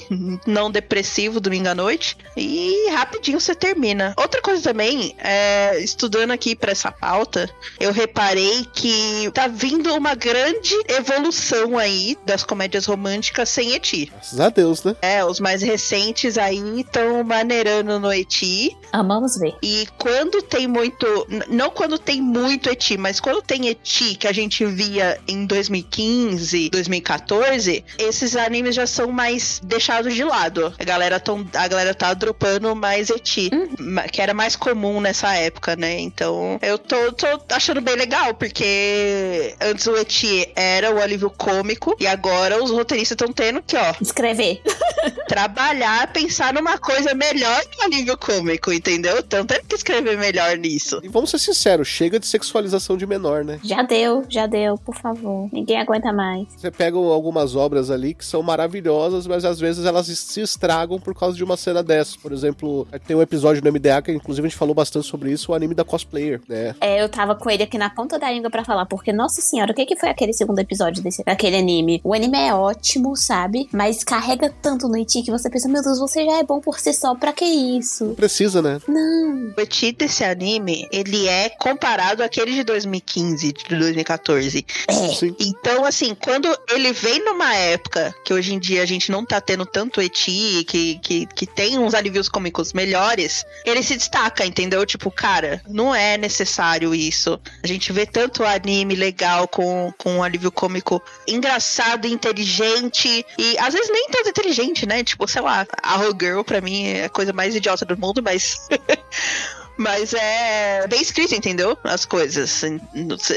[0.47, 2.17] não depressivo domingo à noite.
[2.37, 4.15] E rapidinho você termina.
[4.17, 7.49] Outra coisa também, é, estudando aqui pra essa pauta,
[7.79, 14.07] eu reparei que tá vindo uma grande evolução aí das comédias românticas sem eti.
[14.07, 14.97] Graças a Deus, né?
[15.03, 18.77] É, os mais recentes aí estão maneirando no eti.
[18.93, 19.55] Amamos ver.
[19.63, 21.07] E quando tem muito.
[21.49, 26.71] Não quando tem muito eti, mas quando tem eti que a gente via em 2015,
[26.71, 30.73] 2014, esses animes já são mais deixados de lado.
[30.79, 35.34] A galera, tão, a galera tá dropando mais eti, ma- que era mais comum nessa
[35.34, 35.98] época, né?
[35.98, 41.96] Então eu tô, tô achando bem legal, porque antes o eti era o alívio cômico
[42.01, 44.61] e agora os roteiristas estão tendo que, ó, Escrever.
[45.28, 49.18] trabalhar, pensar numa coisa melhor que o alívio cômico, entendeu?
[49.18, 51.01] Então tem que escrever melhor nisso.
[51.03, 53.61] E vamos ser sinceros, chega de sexualização de menor, né?
[53.62, 55.48] Já deu, já deu, por favor.
[55.53, 56.46] Ninguém aguenta mais.
[56.57, 61.14] Você pega algumas obras ali que são maravilhosas, mas às vezes elas se estragam por
[61.14, 62.16] causa de uma cena dessa.
[62.20, 65.53] Por exemplo, tem um episódio no MDA que inclusive a gente falou bastante sobre isso,
[65.53, 66.74] o anime da cosplayer, né?
[66.81, 69.72] É, eu tava com ele aqui na ponta da língua pra falar, porque, nossa senhora,
[69.72, 72.01] o que que foi aquele segundo episódio desse, daquele anime?
[72.05, 73.68] O anime é ótimo, sabe?
[73.72, 76.78] Mas carrega tanto no Iti que você pensa, meu Deus, você já é bom por
[76.78, 78.05] si só, pra que isso?
[78.07, 78.81] Não precisa, né?
[78.87, 79.53] Não.
[79.57, 84.66] O eti desse anime, ele é comparado àquele de 2015, de 2014.
[84.89, 84.93] É.
[85.14, 85.35] Sim.
[85.39, 89.41] Então, assim, quando ele vem numa época que hoje em dia a gente não tá
[89.41, 94.85] tendo tanto eti, que, que, que tem uns alívios cômicos melhores, ele se destaca, entendeu?
[94.85, 97.41] Tipo, cara, não é necessário isso.
[97.62, 103.75] A gente vê tanto anime legal com, com um alívio cômico engraçado, inteligente, e às
[103.75, 105.03] vezes nem tanto inteligente, né?
[105.05, 105.66] Tipo, sei lá.
[105.83, 108.68] Arrow Girl, pra mim, é a coisa mais idiota do mundo, mas.
[109.81, 111.76] Mas é bem escrito, entendeu?
[111.83, 112.62] As coisas.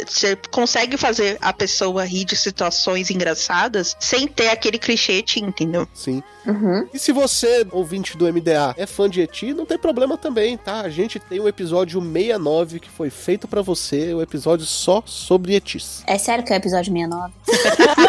[0.08, 5.88] Você consegue fazer a pessoa rir de situações engraçadas sem ter aquele clichê, entendeu?
[5.94, 6.22] Sim.
[6.46, 6.86] Uhum.
[6.94, 10.82] E se você, ouvinte do MDA, é fã de Eti, não tem problema também, tá?
[10.82, 15.56] A gente tem o episódio 69 que foi feito pra você, o episódio só sobre
[15.56, 16.04] Etis.
[16.06, 17.34] É sério que é o episódio 69?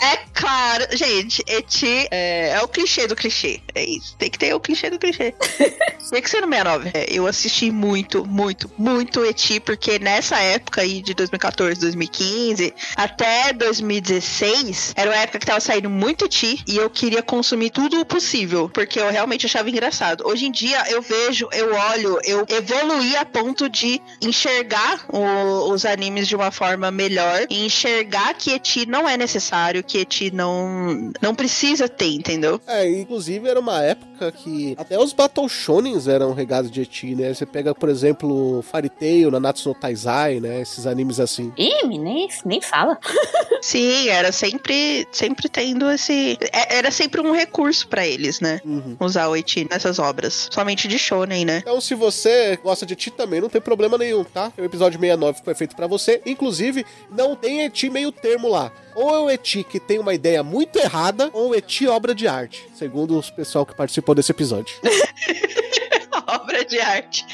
[0.00, 3.60] É claro, gente, Eti é, é o clichê do clichê.
[3.74, 4.14] É isso.
[4.16, 5.32] Tem que ter o clichê do clichê.
[6.10, 6.90] Tem que ser no 69.
[6.94, 13.52] É, eu assisti muito, muito, muito Eti, porque nessa época aí de 2014, 2015, até
[13.52, 18.04] 2016, era uma época que tava saindo muito Eti e eu queria consumir tudo o
[18.06, 20.26] possível, porque eu realmente achava engraçado.
[20.26, 25.84] Hoje em dia eu vejo, eu olho, eu evoluí a ponto de enxergar o- os
[25.84, 31.10] animes de uma forma melhor e enxergar que Eti não é necessário, que Eti não,
[31.20, 32.60] não precisa ter, entendeu?
[32.66, 37.32] É, inclusive era uma época que até os Battle Shonens eram regados de Eti, né?
[37.32, 40.60] Você pega, por exemplo, Fairy Tail, Nanatsu no Taizai, né?
[40.60, 41.52] Esses animes assim.
[41.56, 42.98] Ih, nem, nem fala.
[43.60, 46.38] Sim, era sempre, sempre tendo esse.
[46.52, 48.60] é- Era sempre um recurso pra eles, né?
[48.64, 48.96] Uhum.
[49.00, 50.48] Usar o Eti nessas obras.
[50.52, 51.58] Somente de shonen, né?
[51.62, 54.52] Então, se você gosta de Eti também, não tem problema nenhum, tá?
[54.56, 56.20] O episódio 69 foi feito pra você.
[56.24, 58.70] Inclusive, não tem Eti meio termo lá.
[58.94, 62.28] Ou é o Eti que tem uma ideia muito errada, ou o Eti obra de
[62.28, 64.76] arte, segundo os pessoal que participou desse episódio.
[66.26, 67.24] Obra de arte.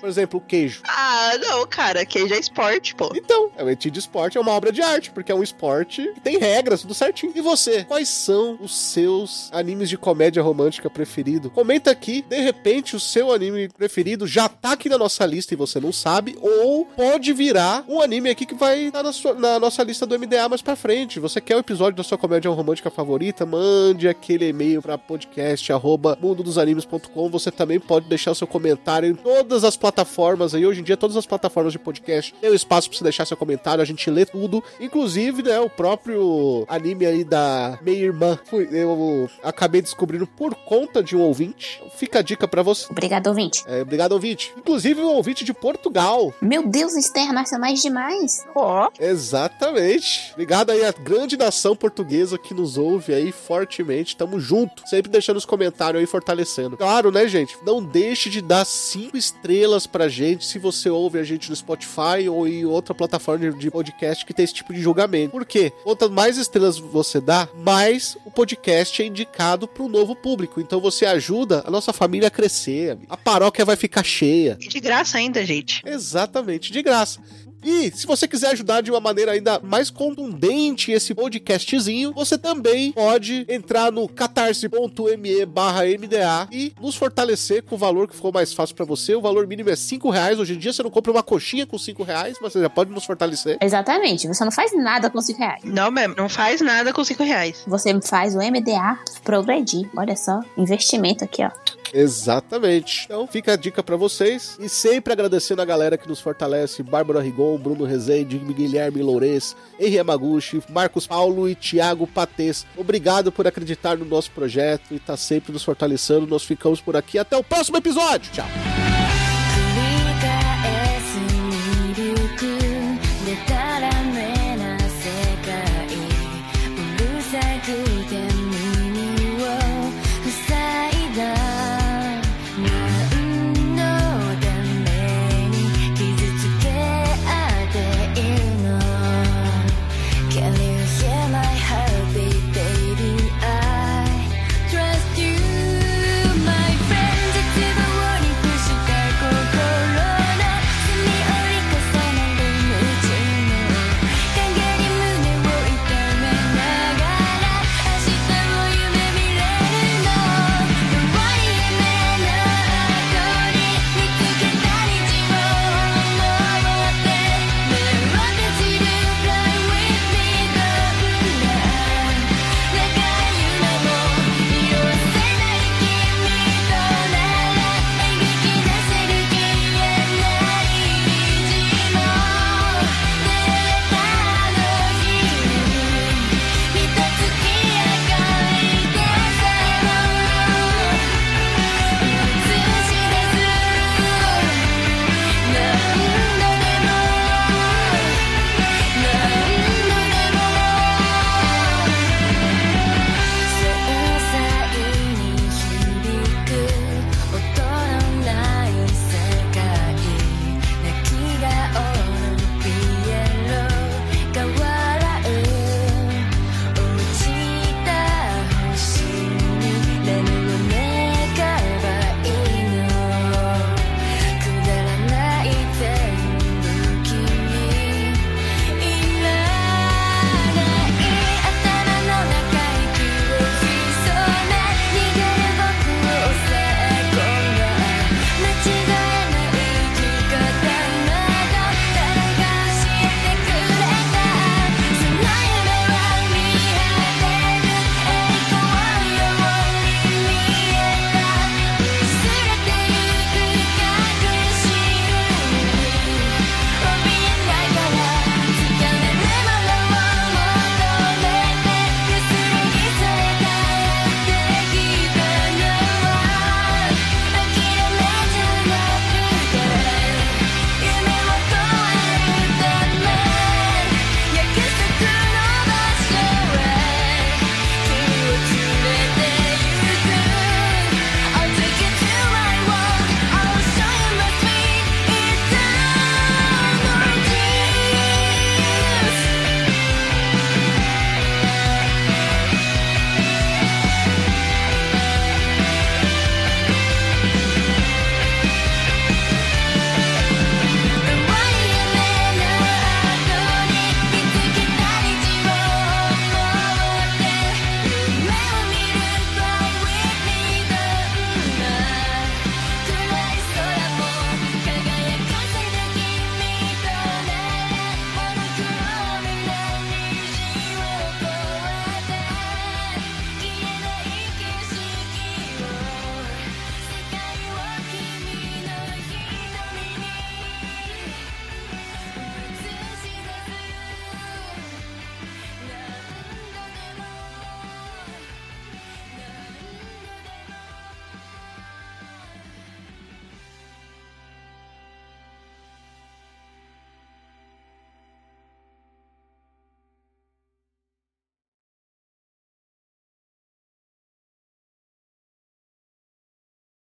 [0.00, 0.82] Por exemplo, o queijo.
[0.86, 3.12] Ah, não, cara, que já é esporte, pô.
[3.14, 6.02] Então, é o Eti de esporte é uma obra de arte, porque é um esporte
[6.14, 7.32] que tem regras, tudo certinho.
[7.34, 11.50] E você, quais são os seus animes de comédia romântica preferido?
[11.50, 15.56] Comenta aqui, de repente o seu anime preferido já tá aqui na nossa lista e
[15.56, 19.58] você não sabe, ou pode virar um anime aqui que vai estar na, sua- na
[19.58, 21.18] nossa lista do MDA mais pra frente.
[21.20, 23.46] Você quer o episódio da sua comédia romântica favorita?
[23.46, 27.28] Mande aquele e-mail pra podcast arroba mundodosanimes.com.
[27.30, 30.66] Você também pode deixar o seu comentário em todas as plataformas aí.
[30.66, 33.36] Hoje em dia, todas as plataformas de podcast tem o espaço pra você deixar seu
[33.36, 34.62] comentário, a gente lê tudo.
[34.80, 41.02] Inclusive, né, o próprio anime aí da minha irmã, fui- eu acabei descobrindo por conta
[41.02, 41.82] de um ouvinte.
[41.96, 42.86] Fica a dica pra você.
[42.90, 43.62] Obrigado, ouvinte.
[43.66, 44.52] É, obrigado, ouvinte.
[44.56, 46.32] Inclusive, um ouvinte de Portugal.
[46.40, 48.44] Meu Deus, internacionais demais.
[48.54, 48.88] Ó.
[48.98, 50.30] Exatamente.
[50.32, 54.16] Obrigado aí à grande nação portuguesa que nos ouve aí fortemente.
[54.16, 54.86] Tamo junto.
[54.88, 56.76] Sempre deixando os comentários aí fortalecendo.
[56.76, 57.56] Claro, né, gente?
[57.64, 62.28] Não deixe de dar cinco estrelas pra gente se você ouve a gente no Spotify
[62.30, 65.30] ou em outra plataforma de- podcast que tem esse tipo de julgamento.
[65.30, 65.72] Por quê?
[65.82, 70.60] Quanto mais estrelas você dá, mais o podcast é indicado pro novo público.
[70.60, 72.98] Então você ajuda a nossa família a crescer.
[73.08, 74.58] A paróquia vai ficar cheia.
[74.60, 75.82] E de graça ainda, gente.
[75.86, 77.20] Exatamente, de graça.
[77.64, 82.92] E se você quiser ajudar de uma maneira ainda mais contundente esse podcastzinho, você também
[82.92, 88.52] pode entrar no catarse.me barra MDA e nos fortalecer com o valor que for mais
[88.52, 89.14] fácil pra você.
[89.14, 90.38] O valor mínimo é 5 reais.
[90.38, 92.90] Hoje em dia você não compra uma coxinha com 5 reais, mas você já pode
[92.90, 93.56] nos fortalecer.
[93.60, 94.28] Exatamente.
[94.28, 95.62] Você não faz nada com 5 reais.
[95.64, 97.64] Não mesmo, não faz nada com 5 reais.
[97.66, 99.88] Você faz o MDA progredir.
[99.96, 101.50] Olha só, investimento aqui, ó.
[101.94, 103.04] Exatamente.
[103.04, 104.56] Então fica a dica pra vocês.
[104.58, 109.94] E sempre agradecendo a galera que nos fortalece: Bárbara Rigon, Bruno Rezende, Guilherme Loures, Henri
[109.94, 112.66] Yamaguchi, Marcos Paulo e Thiago Patês.
[112.76, 116.26] Obrigado por acreditar no nosso projeto e estar sempre nos fortalecendo.
[116.26, 117.16] Nós ficamos por aqui.
[117.16, 118.32] Até o próximo episódio.
[118.32, 118.46] Tchau.